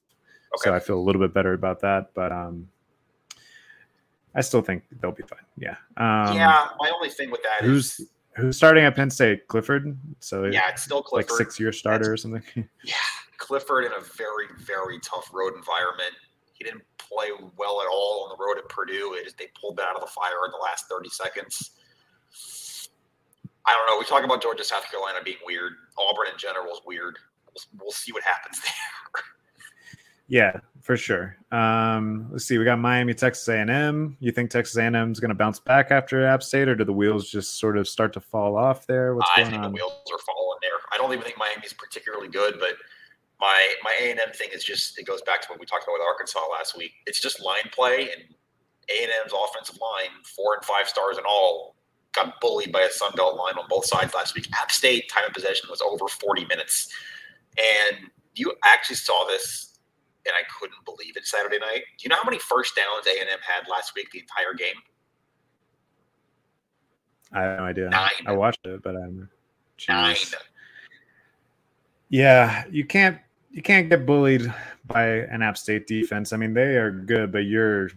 [0.56, 0.70] okay.
[0.70, 2.14] so I feel a little bit better about that.
[2.14, 2.68] But um,
[4.36, 5.40] I still think they'll be fine.
[5.58, 5.76] Yeah.
[5.98, 6.68] Um, yeah.
[6.80, 9.48] My only thing with that who's is, who's starting at Penn State?
[9.48, 9.98] Clifford.
[10.20, 11.32] So yeah, it's still Clifford.
[11.32, 12.44] Like six year starter That's, or something.
[12.84, 12.96] Yeah,
[13.38, 16.14] Clifford in a very, very tough road environment.
[16.54, 19.16] He didn't play well at all on the road at Purdue.
[19.18, 21.72] It, they pulled that out of the fire in the last 30 seconds.
[23.66, 24.00] I don't know.
[24.00, 25.74] We talk about Georgia, South Carolina being weird.
[25.98, 27.18] Auburn in general is weird.
[27.48, 29.24] We'll, we'll see what happens there.
[30.32, 31.38] Yeah, for sure.
[31.52, 32.58] Um, let's see.
[32.58, 34.18] We got Miami, Texas A&M.
[34.20, 36.94] You think Texas A&M is going to bounce back after App State, or do the
[36.94, 39.16] wheels just sort of start to fall off there?
[39.16, 39.72] What's I going think on?
[39.72, 40.72] the wheels are falling there.
[40.92, 42.76] I don't even think Miami's particularly good, but–
[43.42, 45.84] my my A and M thing is just it goes back to what we talked
[45.84, 46.94] about with Arkansas last week.
[47.08, 48.24] It's just line play and
[48.90, 51.76] A and M's offensive line, four and five stars and all,
[52.14, 54.48] got bullied by a Sun Belt line on both sides last week.
[54.62, 56.94] App State time of possession was over 40 minutes,
[57.58, 59.71] and you actually saw this,
[60.26, 61.84] and I couldn't believe it Saturday night.
[61.98, 64.54] Do you know how many first downs A and M had last week the entire
[64.54, 64.76] game?
[67.34, 67.90] I have no idea.
[67.90, 68.10] Nine.
[68.26, 69.30] I watched it, but I'm
[69.88, 70.16] nine.
[72.10, 73.18] Yeah, you can't
[73.52, 74.54] you can't get bullied
[74.86, 76.34] by an App State defense.
[76.34, 77.90] I mean, they are good, but you're,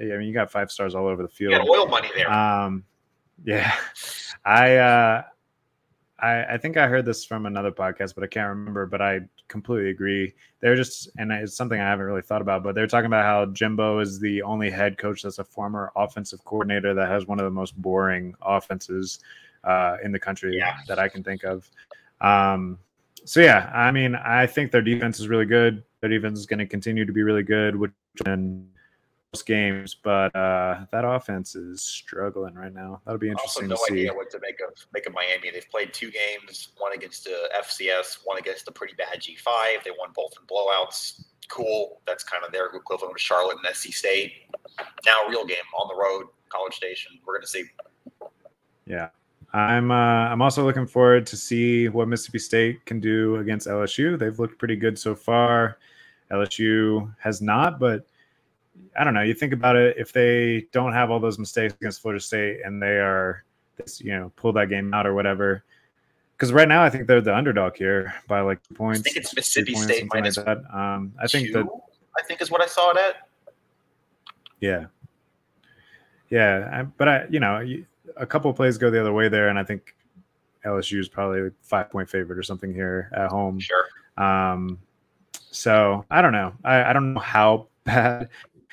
[0.00, 1.52] I mean, you got five stars all over the field.
[1.52, 2.30] You got oil money there.
[2.30, 2.84] Um,
[3.44, 3.74] yeah,
[4.44, 5.22] I, uh,
[6.20, 8.86] I, I think I heard this from another podcast, but I can't remember.
[8.86, 10.34] But I completely agree.
[10.60, 12.62] They're just, and it's something I haven't really thought about.
[12.62, 16.44] But they're talking about how Jimbo is the only head coach that's a former offensive
[16.44, 19.20] coordinator that has one of the most boring offenses
[19.64, 20.76] uh, in the country yeah.
[20.88, 21.70] that I can think of.
[22.20, 22.78] Um,
[23.24, 25.82] so yeah, I mean, I think their defense is really good.
[26.00, 27.92] Their defense is going to continue to be really good, which
[28.24, 28.68] most
[29.44, 33.00] games, but uh, that offense is struggling right now.
[33.04, 35.50] That'll be interesting also, no idea what to make of make of Miami.
[35.52, 39.84] They've played two games, one against the FCS, one against the pretty bad G5.
[39.84, 41.24] They won both in blowouts.
[41.48, 42.00] Cool.
[42.06, 44.32] That's kind of their equivalent of Charlotte and SC State.
[45.06, 47.12] Now, real game on the road, College Station.
[47.24, 47.64] We're going to see.
[48.86, 49.10] Yeah.
[49.52, 49.94] I'm uh,
[50.28, 54.18] I'm also looking forward to see what Mississippi State can do against LSU.
[54.18, 55.78] They've looked pretty good so far.
[56.32, 58.06] LSU has not, but
[58.98, 59.22] I don't know.
[59.22, 62.82] You think about it, if they don't have all those mistakes against Florida State and
[62.82, 63.44] they are,
[63.98, 65.64] you know, pull that game out or whatever.
[66.36, 69.00] Because right now, I think they're the underdog here by like two points.
[69.00, 70.58] I think it's Mississippi points, State minus like that.
[70.74, 71.66] Um, I think that
[72.18, 73.28] I think is what I saw it at.
[74.60, 74.86] Yeah,
[76.30, 77.66] yeah, I, but I, you know,
[78.16, 79.94] a couple plays go the other way there, and I think
[80.64, 83.58] LSU is probably a five point favorite or something here at home.
[83.58, 83.86] Sure.
[84.16, 84.78] Um,
[85.50, 86.52] so I don't know.
[86.64, 88.28] I, I don't know how bad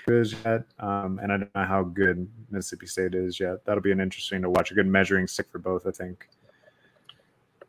[0.09, 3.65] is yet, um, and I don't know how good Mississippi State is yet.
[3.65, 4.71] That'll be an interesting to watch.
[4.71, 6.27] A good measuring stick for both, I think.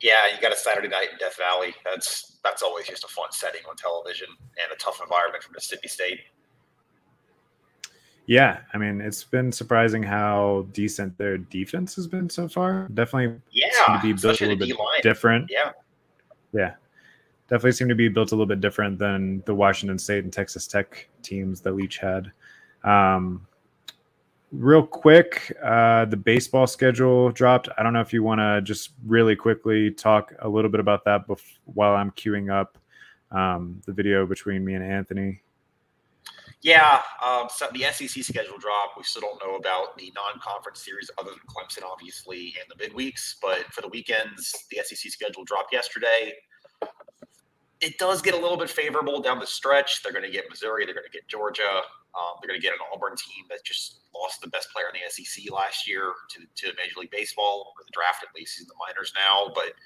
[0.01, 1.75] Yeah, you got a Saturday night in Death Valley.
[1.85, 5.89] That's that's always just a fun setting on television and a tough environment for Mississippi
[5.89, 6.21] State.
[8.27, 12.87] Yeah, I mean, it's been surprising how decent their defense has been so far.
[12.93, 15.01] Definitely, yeah, to be built a little bit D-line.
[15.03, 15.51] different.
[15.51, 15.73] Yeah,
[16.53, 16.75] yeah,
[17.49, 20.67] definitely seem to be built a little bit different than the Washington State and Texas
[20.67, 22.31] Tech teams that Leach had.
[22.85, 23.47] Um,
[24.53, 27.69] real quick, uh, the baseball schedule dropped.
[27.77, 31.05] I don't know if you want to just really quickly talk a little bit about
[31.07, 32.79] that bef- while I'm queuing up
[33.31, 35.43] um, the video between me and Anthony.
[36.61, 38.95] Yeah, um, so the SEC schedule drop.
[38.97, 43.37] We still don't know about the non-conference series other than Clemson, obviously, and the midweeks.
[43.41, 46.35] But for the weekends, the SEC schedule dropped yesterday.
[47.81, 50.03] It does get a little bit favorable down the stretch.
[50.03, 50.85] They're going to get Missouri.
[50.85, 51.83] They're going to get Georgia.
[52.19, 54.99] Um, they're going to get an Auburn team that just lost the best player in
[54.99, 58.59] the SEC last year to, to Major League Baseball or the draft at least.
[58.59, 59.79] He's in the minors now, but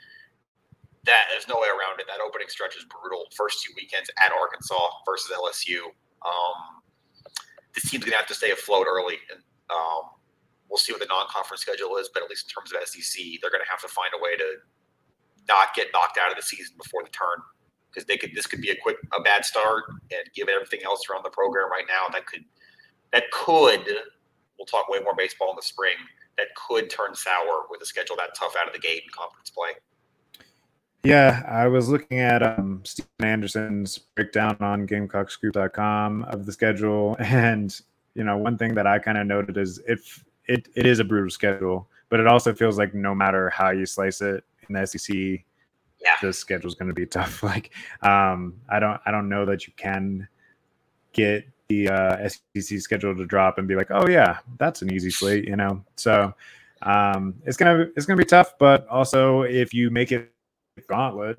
[1.04, 2.06] that there's no way around it.
[2.08, 3.26] That opening stretch is brutal.
[3.36, 5.92] First two weekends at Arkansas versus LSU.
[6.24, 6.80] Um,
[7.74, 10.16] this team's going to have to stay afloat early, and um,
[10.70, 12.08] we'll see what the non-conference schedule is.
[12.08, 14.36] But at least in terms of SEC, they're going to have to find a way
[14.36, 14.62] to
[15.48, 17.42] not get knocked out of the season before the turn
[17.92, 18.34] because they could.
[18.34, 21.70] This could be a quick, a bad start, and given everything else around the program
[21.70, 22.44] right now, that could,
[23.12, 23.86] that could.
[24.58, 25.94] We'll talk way more baseball in the spring.
[26.38, 29.50] That could turn sour with a schedule that tough out of the gate in conference
[29.50, 29.70] play.
[31.04, 37.78] Yeah, I was looking at um, Stephen Anderson's breakdown on GamecockScoop.com of the schedule, and
[38.14, 41.04] you know, one thing that I kind of noted is if it, it is a
[41.04, 44.86] brutal schedule, but it also feels like no matter how you slice it in the
[44.86, 45.44] SEC,
[46.02, 46.30] yeah.
[46.30, 47.42] schedule is going to be tough.
[47.52, 47.72] Like,
[48.02, 50.28] um, I don't, I don't know that you can
[51.12, 55.10] get the uh, SEC schedule to drop and be like, oh yeah, that's an easy
[55.10, 55.84] slate, you know.
[55.96, 56.34] So
[56.82, 60.32] um, it's gonna, it's gonna be tough, but also if you make it
[60.88, 61.38] gauntlet,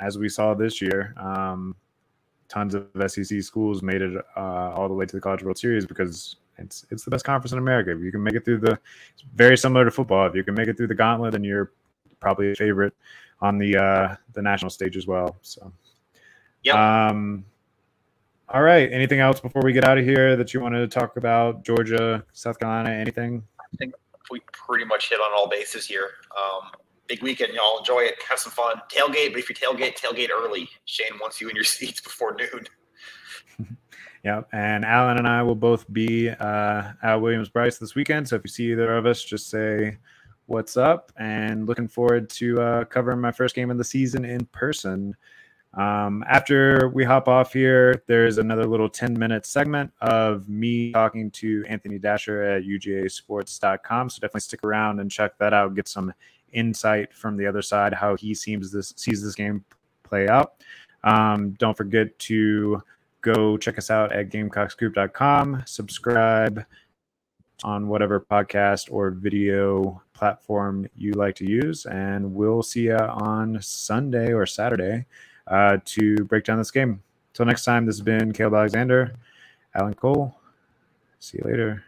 [0.00, 1.14] as we saw this year.
[1.16, 1.74] Um,
[2.48, 5.86] tons of SEC schools made it uh, all the way to the College World Series
[5.86, 7.92] because it's it's the best conference in America.
[7.92, 8.78] If you can make it through the,
[9.12, 10.26] it's very similar to football.
[10.26, 11.72] If you can make it through the gauntlet, then you're
[12.20, 12.94] probably a favorite
[13.40, 15.36] on the uh, the national stage as well.
[15.42, 15.72] So,
[16.62, 17.08] yeah.
[17.08, 17.44] Um,
[18.48, 18.90] all right.
[18.90, 21.64] Anything else before we get out of here that you wanted to talk about?
[21.64, 23.42] Georgia, South Carolina, anything?
[23.60, 23.94] I think
[24.30, 26.10] we pretty much hit on all bases here.
[26.36, 26.70] Um,
[27.08, 27.78] big weekend, y'all.
[27.78, 28.14] Enjoy it.
[28.28, 28.80] Have some fun.
[28.90, 30.68] Tailgate, but if you tailgate, tailgate early.
[30.86, 32.66] Shane wants you in your seats before noon.
[34.24, 38.28] yeah, and Alan and I will both be uh, at Williams Brice this weekend.
[38.28, 39.98] So if you see either of us, just say
[40.48, 41.12] what's up.
[41.18, 45.14] And looking forward to uh, covering my first game of the season in person.
[45.74, 51.30] Um, after we hop off here, there's another little 10 minute segment of me talking
[51.32, 54.10] to Anthony Dasher at UGAsports.com.
[54.10, 55.74] So definitely stick around and check that out.
[55.74, 56.12] Get some
[56.52, 59.64] insight from the other side how he seems this sees this game
[60.02, 60.54] play out.
[61.04, 62.82] Um, don't forget to
[63.20, 65.62] go check us out at GamecockScoop.com.
[65.66, 66.64] Subscribe
[67.64, 73.60] on whatever podcast or video platform you like to use, and we'll see you on
[73.60, 75.06] Sunday or Saturday
[75.46, 77.02] uh, to break down this game.
[77.32, 79.14] Until next time, this has been Caleb Alexander,
[79.74, 80.38] Alan Cole.
[81.18, 81.84] See you later.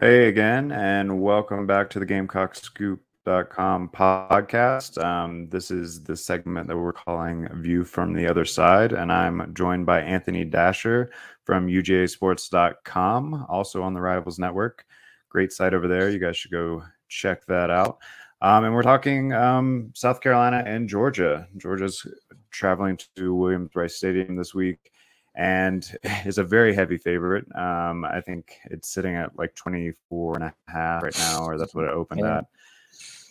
[0.00, 5.02] Hey again, and welcome back to the GamecockScoop.com podcast.
[5.02, 9.52] Um, this is the segment that we're calling View from the Other Side, and I'm
[9.54, 11.10] joined by Anthony Dasher
[11.44, 14.84] from UGAsports.com, also on the Rivals Network.
[15.28, 16.10] Great site over there.
[16.10, 17.98] You guys should go check that out.
[18.40, 21.46] Um, and we're talking um, South Carolina and Georgia.
[21.56, 22.04] Georgia's
[22.50, 24.90] traveling to Williams Brice Stadium this week
[25.34, 25.96] and
[26.26, 27.44] is a very heavy favorite.
[27.56, 31.74] Um, I think it's sitting at like 24 and a half right now, or that's
[31.74, 32.38] what it opened yeah.
[32.38, 32.44] at.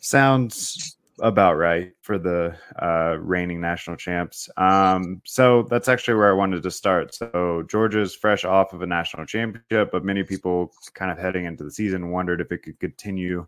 [0.02, 4.50] Sounds about right for the uh, reigning national champs.
[4.58, 7.14] Um, so that's actually where I wanted to start.
[7.14, 11.64] So Georgia's fresh off of a national championship, but many people kind of heading into
[11.64, 13.46] the season wondered if it could continue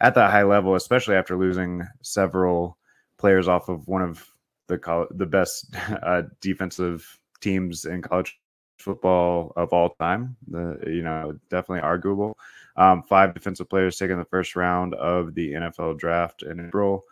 [0.00, 2.76] at that high level, especially after losing several
[3.18, 4.28] players off of one of
[4.66, 8.38] the the best uh, defensive teams in college
[8.78, 10.36] football of all time.
[10.48, 12.36] The you know definitely arguable.
[12.76, 17.04] Um, five defensive players taken the first round of the NFL draft in April.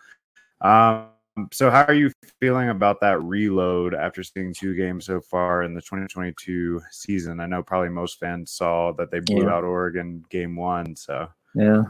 [0.60, 1.08] Um,
[1.52, 5.74] so how are you feeling about that reload after seeing two games so far in
[5.74, 7.40] the 2022 season?
[7.40, 9.54] I know probably most fans saw that they blew yeah.
[9.54, 10.96] out Oregon game one.
[10.96, 11.84] So yeah,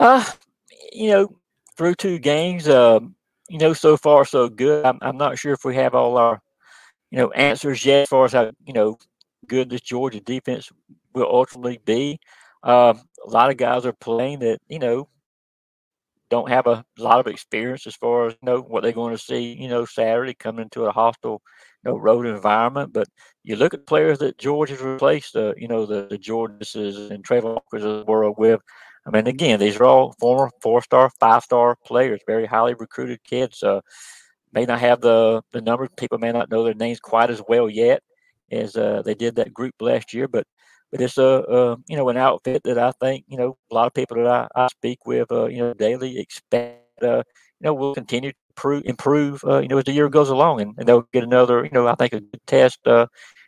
[0.00, 0.24] uh,
[0.92, 1.36] you know,
[1.76, 3.00] through two games, uh,
[3.48, 4.84] you know, so far so good.
[4.84, 6.40] I'm, I'm not sure if we have all our,
[7.10, 8.98] you know, answers yet as far as how you know
[9.46, 10.70] good this Georgia defense
[11.14, 12.20] will ultimately be.
[12.68, 12.92] Uh,
[13.26, 15.08] a lot of guys are playing that you know
[16.28, 19.22] don't have a lot of experience as far as you know what they're going to
[19.22, 19.54] see.
[19.54, 21.40] You know, Saturday coming into a hostile,
[21.82, 22.92] you know, road environment.
[22.92, 23.08] But
[23.42, 25.34] you look at players that George has replaced.
[25.34, 28.60] Uh, you know, the the and Travon Walkers of the world with.
[29.06, 33.62] I mean, again, these are all former four-star, five-star players, very highly recruited kids.
[33.62, 33.80] Uh,
[34.52, 35.88] may not have the the numbers.
[35.96, 38.02] People may not know their names quite as well yet
[38.50, 40.28] as uh, they did that group last year.
[40.28, 40.46] But
[40.90, 43.94] but it's a, you know an outfit that I think you know a lot of
[43.94, 47.22] people that I, I speak with uh, you know daily expect uh,
[47.60, 50.60] you know will continue to improve, improve uh, you know as the year goes along,
[50.60, 53.06] and, and they'll get another you know I think a good test uh,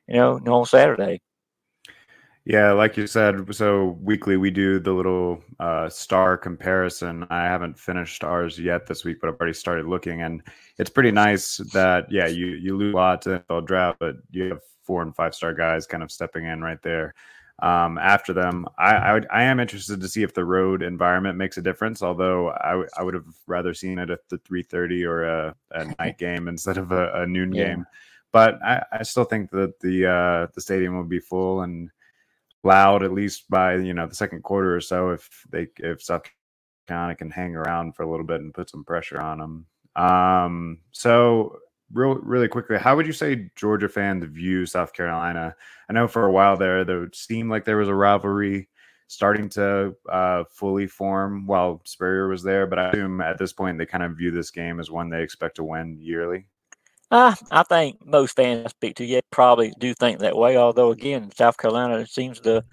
[0.09, 1.21] you know on Saturday.
[2.47, 7.27] Yeah, like you said, so weekly we do the little uh, star comparison.
[7.29, 10.43] I haven't finished ours yet this week, but I've already started looking, and
[10.79, 14.45] it's pretty nice that yeah, you you lose a lot to NFL draft, but you
[14.45, 17.15] have four and five star guys kind of stepping in right there.
[17.63, 21.39] Um, after them, I, I, would, I am interested to see if the road environment
[21.39, 22.03] makes a difference.
[22.03, 25.55] Although I, w- I would have rather seen it at the three thirty or a,
[25.71, 27.67] a night game instead of a, a noon yeah.
[27.67, 27.87] game.
[28.33, 31.89] But I, I still think that the uh, the stadium will be full and
[32.65, 36.23] loud at least by you know the second quarter or so if they if South
[36.89, 39.67] Carolina can hang around for a little bit and put some pressure on them.
[39.95, 41.61] Um, so
[41.93, 45.55] real really quickly, how would you say Georgia fans view South Carolina?
[45.89, 48.69] I know for a while there, there seemed like there was a rivalry
[49.09, 53.77] starting to uh, fully form while Spurrier was there, but I assume at this point
[53.77, 56.47] they kind of view this game as one they expect to win yearly.
[57.11, 60.57] Uh, I think most fans I speak to yet probably do think that way.
[60.57, 62.65] Although again, South Carolina seems to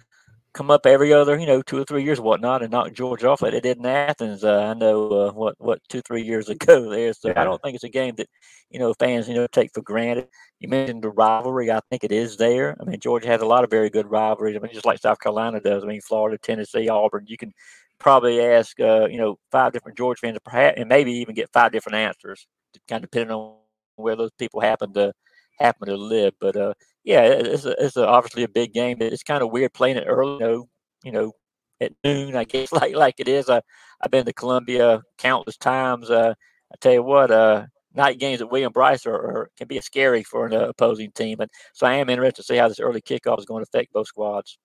[0.53, 3.41] come up every other, you know, two or three years, whatnot, and knock Georgia off
[3.41, 4.43] like they did in Athens.
[4.43, 7.13] Uh, I know uh, what what two three years ago there.
[7.13, 7.41] So yeah.
[7.41, 8.27] I don't think it's a game that
[8.69, 10.27] you know fans you know take for granted.
[10.59, 11.71] You mentioned the rivalry.
[11.71, 12.75] I think it is there.
[12.79, 14.55] I mean, Georgia has a lot of very good rivalries.
[14.55, 15.83] I mean, just like South Carolina does.
[15.83, 17.25] I mean, Florida, Tennessee, Auburn.
[17.27, 17.53] You can
[17.99, 21.71] probably ask uh, you know five different Georgia fans, perhaps, and maybe even get five
[21.71, 22.47] different answers,
[22.87, 23.55] kind of depending on
[23.95, 25.13] where those people happen to
[25.59, 26.33] happen to live.
[26.39, 26.73] But uh,
[27.07, 28.97] yeah, it's a, it's a, obviously a big game.
[28.99, 30.67] It's kind of weird playing it early, you know,
[31.05, 31.31] you know,
[31.79, 32.35] at noon.
[32.35, 33.49] I guess like like it is.
[33.49, 33.61] I
[34.01, 36.11] I've been to Columbia countless times.
[36.11, 36.33] Uh,
[36.69, 40.21] I tell you what, uh, night games at William Brice are, are can be scary
[40.21, 41.39] for an uh, opposing team.
[41.39, 43.93] And so I am interested to see how this early kickoff is going to affect
[43.93, 44.59] both squads.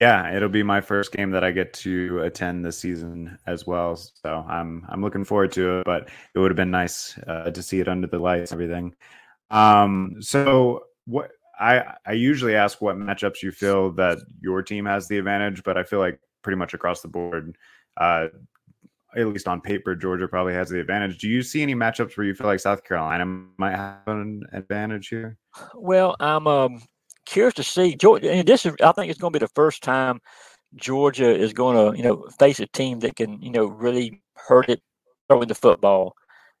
[0.00, 3.94] Yeah, it'll be my first game that I get to attend this season as well.
[3.94, 5.84] So I'm I'm looking forward to it.
[5.84, 8.96] But it would have been nice uh, to see it under the lights and everything.
[9.50, 15.08] Um, so what I I usually ask what matchups you feel that your team has
[15.08, 17.56] the advantage, but I feel like pretty much across the board,
[17.96, 18.26] uh,
[19.16, 21.18] at least on paper, Georgia probably has the advantage.
[21.18, 23.24] Do you see any matchups where you feel like South Carolina
[23.58, 25.36] might have an advantage here?
[25.74, 26.82] Well, I'm um,
[27.24, 28.32] curious to see Georgia.
[28.32, 30.20] And this is, I think, it's going to be the first time
[30.74, 34.68] Georgia is going to, you know, face a team that can, you know, really hurt
[34.68, 34.82] it
[35.28, 36.14] throwing the football.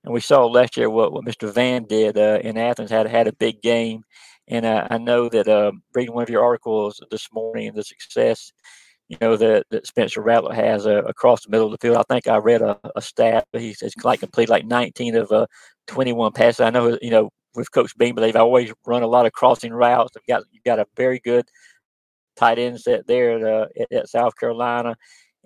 [0.04, 1.52] And we saw last year what, what Mr.
[1.52, 4.04] Vann did uh, in Athens had had a big game.
[4.48, 8.52] And uh, I know that uh, reading one of your articles this morning, the success,
[9.08, 11.96] you know, that, that Spencer Rattler has uh, across the middle of the field.
[11.96, 13.46] I think I read a, a stat.
[13.54, 15.46] He says like complete like 19 of uh,
[15.86, 16.60] 21 passes.
[16.60, 20.12] I know, you know, with Coach Beam, they've always run a lot of crossing routes.
[20.14, 21.46] They've got you've got a very good
[22.36, 24.96] tight end set there at, uh, at, at South Carolina.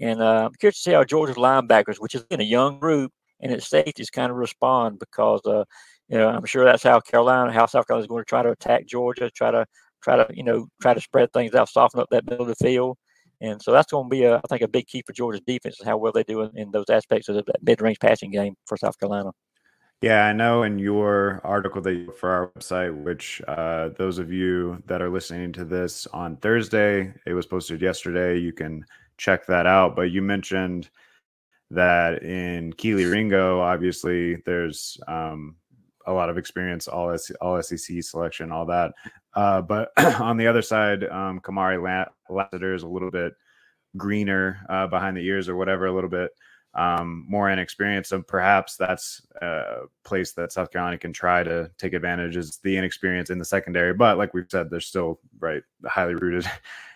[0.01, 3.13] And uh, I'm curious to see how Georgia's linebackers, which is in a young group,
[3.41, 5.65] and its safeties kind of respond because uh,
[6.09, 8.51] you know I'm sure that's how Carolina, how South Carolina is going to try to
[8.51, 9.67] attack Georgia, try to
[10.03, 12.65] try to you know try to spread things out, soften up that middle of the
[12.65, 12.97] field.
[13.41, 15.79] And so that's going to be, a, I think, a big key for Georgia's defense
[15.79, 18.77] is how well they do in, in those aspects of that mid-range passing game for
[18.77, 19.31] South Carolina.
[20.01, 24.33] Yeah, I know in your article that you for our website, which uh, those of
[24.33, 28.39] you that are listening to this on Thursday, it was posted yesterday.
[28.39, 28.85] You can
[29.17, 29.97] check that out.
[29.97, 30.89] But you mentioned
[31.71, 35.57] that in Kelee Ringo, obviously, there's um,
[36.07, 38.93] a lot of experience, all all SEC selection, all that.
[39.35, 39.91] Uh, but
[40.21, 43.35] on the other side, um, Kamari Lassiter is a little bit
[43.97, 46.31] greener uh, behind the ears or whatever, a little bit
[46.75, 48.11] um, more inexperienced.
[48.11, 52.77] So perhaps that's a place that South Carolina can try to take advantage is the
[52.77, 53.95] inexperience in the secondary.
[53.95, 56.51] But like we've said, there's still right highly rooted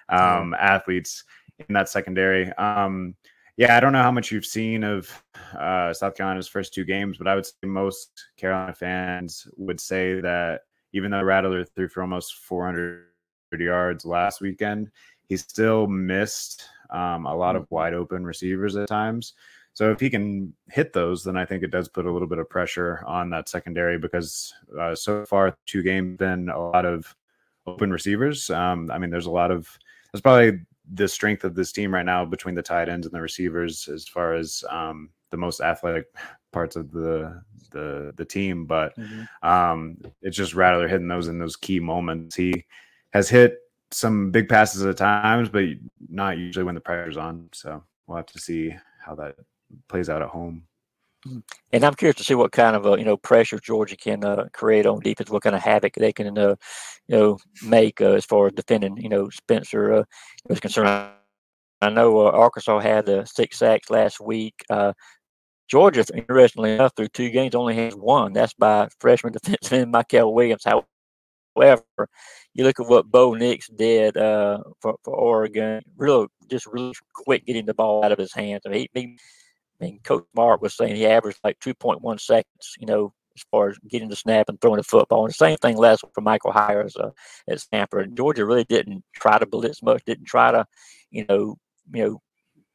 [0.08, 1.24] um, athletes
[1.68, 2.52] in that secondary.
[2.54, 3.14] Um,
[3.56, 5.22] yeah, I don't know how much you've seen of
[5.58, 10.20] uh, South Carolina's first two games, but I would say most Carolina fans would say
[10.20, 13.04] that even though Rattler threw for almost 400
[13.58, 14.90] yards last weekend,
[15.28, 17.74] he still missed um, a lot of mm-hmm.
[17.74, 19.34] wide open receivers at times.
[19.74, 22.38] So if he can hit those, then I think it does put a little bit
[22.38, 27.14] of pressure on that secondary because uh, so far two games been a lot of
[27.66, 28.50] open receivers.
[28.50, 29.66] Um, I mean, there's a lot of
[30.12, 30.60] there's probably
[30.90, 34.06] the strength of this team right now between the tight ends and the receivers as
[34.06, 36.06] far as um, the most athletic
[36.52, 38.66] parts of the the the team.
[38.66, 39.48] But mm-hmm.
[39.48, 42.36] um, it's just Rattler hitting those in those key moments.
[42.36, 42.64] He
[43.12, 43.58] has hit
[43.90, 45.64] some big passes at times, but
[46.08, 47.48] not usually when the pressure's on.
[47.52, 49.36] So we'll have to see how that
[49.88, 50.64] plays out at home.
[51.24, 54.48] And I'm curious to see what kind of uh, you know pressure Georgia can uh,
[54.52, 55.30] create on defense.
[55.30, 56.56] What kind of havoc they can uh,
[57.06, 60.04] you know make uh, as far as defending you know Spencer uh,
[60.60, 60.88] concerned.
[61.80, 64.54] I know uh, Arkansas had the six sacks last week.
[65.68, 68.32] Georgia, interestingly enough, through two games only has one.
[68.34, 70.64] That's by freshman defenseman Mykel Williams.
[70.64, 71.84] However,
[72.52, 77.64] you look at what Bo Nix did for, for Oregon, real just really quick getting
[77.66, 78.62] the ball out of his hands.
[78.66, 79.16] I mean, he,
[79.82, 83.68] I mean, Coach Mark was saying he averaged like 2.1 seconds, you know, as far
[83.68, 85.24] as getting the snap and throwing the football.
[85.24, 87.10] And the same thing last for Michael Hiers uh,
[87.48, 88.14] at Samford.
[88.16, 90.66] Georgia really didn't try to blitz much, didn't try to,
[91.10, 91.56] you know,
[91.92, 92.22] you know,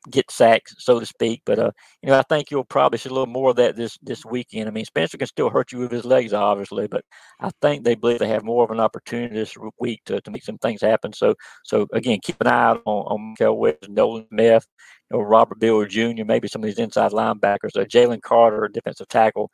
[0.09, 1.41] get sacks, so to speak.
[1.45, 3.97] But uh, you know, I think you'll probably see a little more of that this
[4.01, 4.67] this weekend.
[4.67, 7.03] I mean, Spencer can still hurt you with his legs, obviously, but
[7.39, 10.43] I think they believe they have more of an opportunity this week to, to make
[10.43, 11.13] some things happen.
[11.13, 14.65] So so again, keep an eye out on, on Kel West, Nolan Smith,
[15.11, 17.75] you know, Robert Beal Jr., maybe some of these inside linebackers.
[17.75, 19.51] Uh, Jalen Carter, defensive tackle,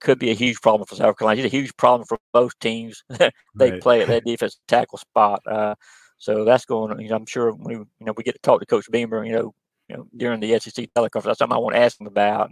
[0.00, 1.42] could be a huge problem for South Carolina.
[1.42, 3.02] He's a huge problem for both teams.
[3.08, 3.80] they right.
[3.80, 5.42] play at that defensive tackle spot.
[5.46, 5.74] Uh,
[6.18, 6.98] so that's going.
[7.00, 9.24] You know, I'm sure when we, you know we get to talk to Coach Beamer,
[9.24, 9.54] you know,
[9.90, 12.50] you know during the SEC teleconference, that's something I want to ask them about.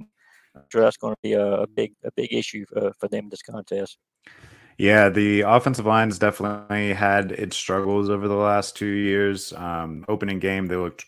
[0.55, 3.31] I'm sure that's going to be a, big a big issue uh, for them in
[3.31, 3.99] this contest.
[4.77, 9.53] Yeah, the offensive line's definitely had its struggles over the last two years.
[9.53, 11.05] Um, opening game, they looked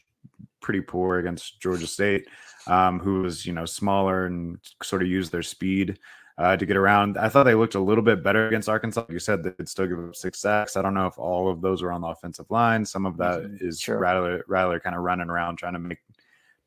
[0.61, 2.28] pretty poor against Georgia State,
[2.66, 5.99] um, who was you know smaller and sort of used their speed
[6.39, 7.18] uh, to get around.
[7.18, 9.05] I thought they looked a little bit better against Arkansas.
[9.11, 10.76] You said they'd still give up six sacks.
[10.76, 12.85] I don't know if all of those were on the offensive line.
[12.85, 13.93] Some of that is mm-hmm.
[13.93, 13.99] sure.
[13.99, 15.99] Rattler, Rattler kind of running around trying to make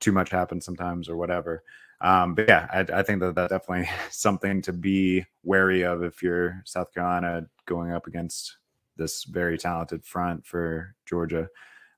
[0.03, 1.63] too much happens sometimes or whatever.
[2.01, 6.21] Um, but yeah, I, I, think that that's definitely something to be wary of if
[6.21, 8.57] you're South Carolina going up against
[8.97, 11.47] this very talented front for Georgia.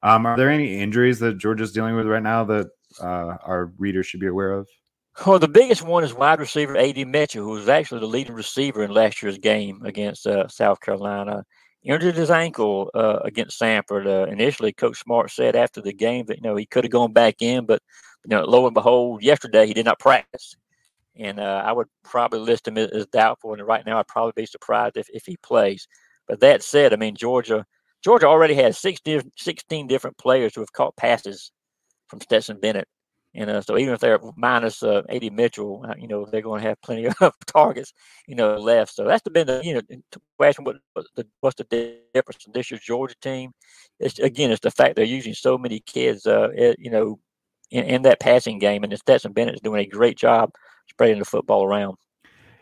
[0.03, 2.69] Um, are there any injuries that Georgia's dealing with right now that
[3.01, 4.67] uh, our readers should be aware of?
[5.25, 7.05] Well, the biggest one is wide receiver A.D.
[7.05, 11.45] Mitchell, who was actually the leading receiver in last year's game against uh, South Carolina.
[11.85, 14.07] Injured his ankle uh, against Samford.
[14.07, 17.13] Uh, initially, Coach Smart said after the game that you know he could have gone
[17.13, 17.81] back in, but
[18.25, 20.55] you know, lo and behold, yesterday he did not practice,
[21.15, 23.53] and uh, I would probably list him as doubtful.
[23.53, 25.87] And right now, I'd probably be surprised if, if he plays.
[26.27, 27.63] But that said, I mean Georgia
[28.03, 31.51] Georgia already has 16, 16 different players who have caught passes
[32.07, 32.87] from Stetson Bennett.
[33.35, 35.29] And uh, so even if they're minus uh, A.D.
[35.29, 37.93] Mitchell, uh, you know, they're going to have plenty of targets,
[38.27, 38.93] you know, left.
[38.93, 39.81] So that's been the, you know,
[40.37, 40.77] question what,
[41.15, 43.51] the, what's the difference in this year's Georgia team?
[43.99, 47.19] It's again, it's the fact they're using so many kids, uh, it, you know,
[47.71, 50.51] in, in, that passing game, and Stetson Bennett is doing a great job
[50.89, 51.97] spreading the football around.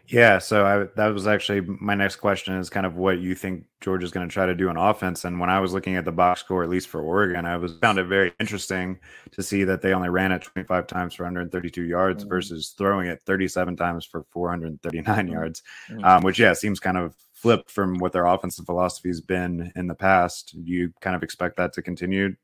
[0.08, 3.66] Yeah, so I, that was actually my next question is kind of what you think
[3.80, 5.24] George is going to try to do on offense.
[5.24, 7.78] And when I was looking at the box score, at least for Oregon, I was
[7.80, 8.99] found it very interesting
[9.32, 12.30] to see that they only ran it 25 times for 132 yards mm-hmm.
[12.30, 15.32] versus throwing it 37 times for 439 mm-hmm.
[15.32, 16.04] yards, mm-hmm.
[16.04, 19.88] um, which yeah seems kind of flipped from what their offensive philosophy has been in
[19.88, 20.54] the past.
[20.66, 22.36] Do you kind of expect that to continue?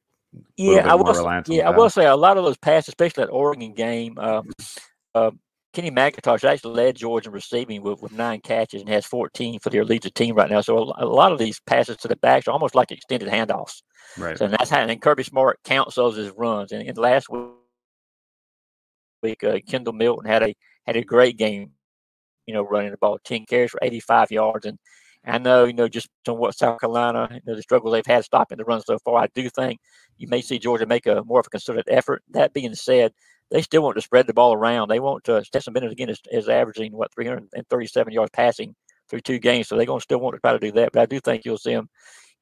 [0.56, 1.44] Yeah, I will.
[1.48, 4.16] Yeah, I will say a lot of those passes, especially that Oregon game.
[4.18, 4.44] Uh,
[5.16, 5.32] uh,
[5.72, 9.70] Kenny McIntosh actually led Georgia in receiving with, with nine catches and has 14 for
[9.70, 10.62] their leads the team right now.
[10.62, 13.84] So a, a, lot of these passes to the backs are almost like extended handoffs.
[14.18, 14.38] Right.
[14.38, 16.72] So that's how and Kirby Smart counts those as runs.
[16.72, 17.28] And, and last
[19.22, 20.56] week, uh, Kendall Milton had a
[20.88, 21.72] had a great game.
[22.48, 24.66] You know, running the ball, 10 carries for 85 yards.
[24.66, 24.80] And
[25.24, 28.24] I know, you know, just on what South Carolina, you know, the struggles they've had
[28.24, 29.80] stopping the run so far, I do think
[30.18, 32.24] you may see Georgia make a more of a concerted effort.
[32.32, 33.14] That being said,
[33.52, 34.90] they still want to spread the ball around.
[34.90, 35.44] They want to.
[35.44, 38.76] Stetson Bennett again is, is averaging what 337 yards passing
[39.10, 40.92] through two games, so they're going to still want to try to do that.
[40.92, 41.90] But I do think you'll see them,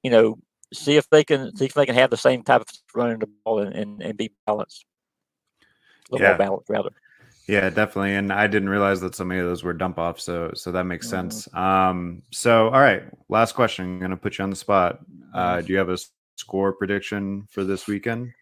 [0.04, 0.38] you know,
[0.74, 3.30] see if they can see if they can have the same type of running the
[3.46, 4.86] ball and, and, and be balanced,
[5.62, 6.32] a little Yeah.
[6.32, 6.90] more balanced rather.
[7.48, 8.16] Yeah, definitely.
[8.16, 10.24] And I didn't realize that so many of those were dump offs.
[10.24, 11.12] So so that makes Mhm.
[11.12, 11.54] sense.
[11.54, 13.86] Um, so all right, last question.
[13.86, 15.00] I'm gonna put you on the spot.
[15.34, 15.98] Uh, do you have a
[16.36, 18.34] score prediction for this weekend?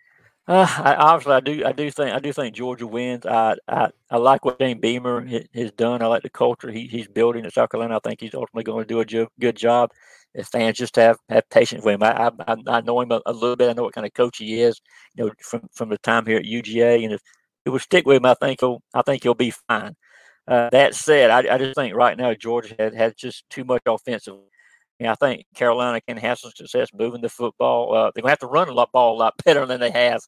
[0.47, 1.65] Uh, I, obviously, I do.
[1.65, 2.13] I do think.
[2.15, 3.25] I do think Georgia wins.
[3.25, 5.25] I I, I like what Shane Beamer
[5.55, 6.03] has done.
[6.03, 7.95] I like the culture he, he's building at South Carolina.
[7.95, 9.89] I think he's ultimately going to do a jo- good job.
[10.35, 13.33] If fans just have have patience with him, I I, I- know him a, a
[13.33, 13.69] little bit.
[13.71, 14.79] I know what kind of coach he is.
[15.15, 17.21] You know, from from the time here at UGA, and if
[17.63, 19.95] he will stick with him, I think he'll I think he'll be fine.
[20.47, 23.81] Uh, that said, I, I just think right now Georgia has, has just too much
[23.87, 24.35] offensive.
[24.99, 27.93] And I think Carolina can have some success moving the football.
[27.93, 30.21] Uh, they're gonna have to run a lot ball a lot better than they have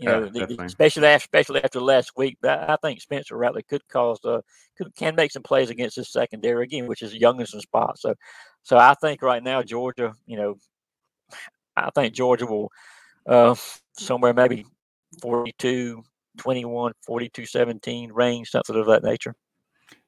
[0.00, 2.38] you know, the- especially after, especially after last week.
[2.44, 4.40] I think Spencer Rattler could cause uh,
[4.76, 8.02] could can make some plays against his secondary again, which is young in some spots.
[8.02, 8.14] So,
[8.62, 10.56] so I think right now Georgia, you know,
[11.76, 12.70] I think Georgia will
[13.26, 13.54] uh,
[13.92, 14.66] somewhere maybe
[15.20, 16.02] 42,
[16.38, 19.34] 21, 42, 17 range, something of that nature.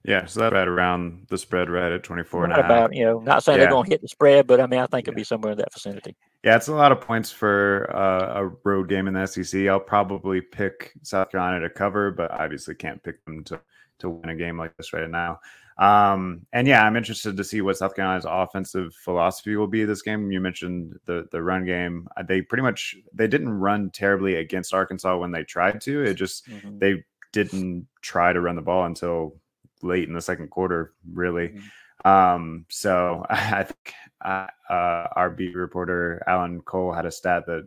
[0.02, 2.70] Yeah, so that's right around the spread right at 24 and a Not half.
[2.70, 3.64] about you know, not saying Yeah.
[3.64, 5.20] they're going to hit the spread, but I mean I think it'll Yeah.
[5.20, 6.16] be somewhere in that vicinity.
[6.42, 9.68] Yeah, it's a lot of points for uh, a road game in the SEC.
[9.68, 13.60] I'll probably pick South Carolina to cover, but obviously can't pick them to
[13.98, 15.38] to win a game like this right now.
[15.76, 20.00] Um, and yeah, I'm interested to see what South Carolina's offensive philosophy will be this
[20.00, 20.32] game.
[20.32, 22.08] You mentioned the the run game.
[22.16, 26.02] Uh, They pretty much they didn't run terribly against Arkansas when they tried to.
[26.04, 26.78] It just Mhm.
[26.80, 29.36] they didn't try to run the ball until
[29.82, 31.50] late in the second quarter, really.
[31.50, 31.62] Mhm.
[32.04, 37.66] Um, so I think uh, uh, our beat reporter Alan Cole had a stat that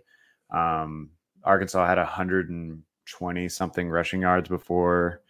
[0.57, 1.09] um,
[1.43, 5.21] Arkansas had 120 something rushing yards before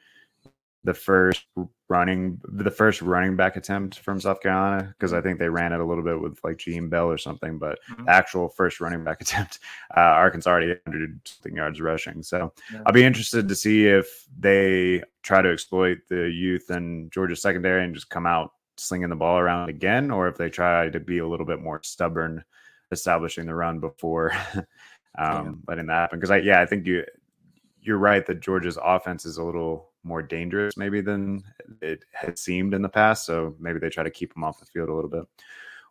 [0.86, 1.46] the first
[1.88, 5.80] running the first running back attempt from South Carolina because I think they ran it
[5.80, 8.06] a little bit with like Jaheim Bell or something, but Mhm.
[8.06, 9.60] the actual first running back attempt,
[9.96, 12.22] uh, Arkansas already had 100 something yards rushing.
[12.24, 12.82] So Yeah.
[12.86, 17.84] I'll be interested to see if they try to exploit the youth and Georgia secondary
[17.84, 21.20] and just come out slinging the ball around again, or if they try to be
[21.20, 22.44] a little bit more stubborn,
[22.92, 24.32] establishing the run before
[25.18, 26.20] um, letting that happen.
[26.20, 27.06] Because I, yeah, I think you
[27.82, 31.43] you're right that Georgia's offense is a little more dangerous maybe than
[31.82, 33.26] it had seemed in the past.
[33.26, 35.24] So maybe they try to keep them off the field a little bit.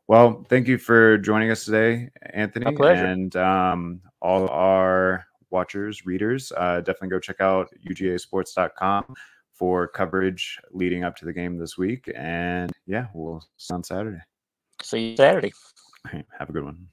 [0.09, 6.53] Well, thank you for joining us today, Anthony, and um, all our watchers, readers.
[6.57, 9.15] Uh, definitely go check out ugasports.com
[9.53, 12.11] for coverage leading up to the game this week.
[12.17, 14.21] And yeah, we'll see you on Saturday.
[14.83, 15.53] See you Saturday.
[16.39, 16.89] Have a good one.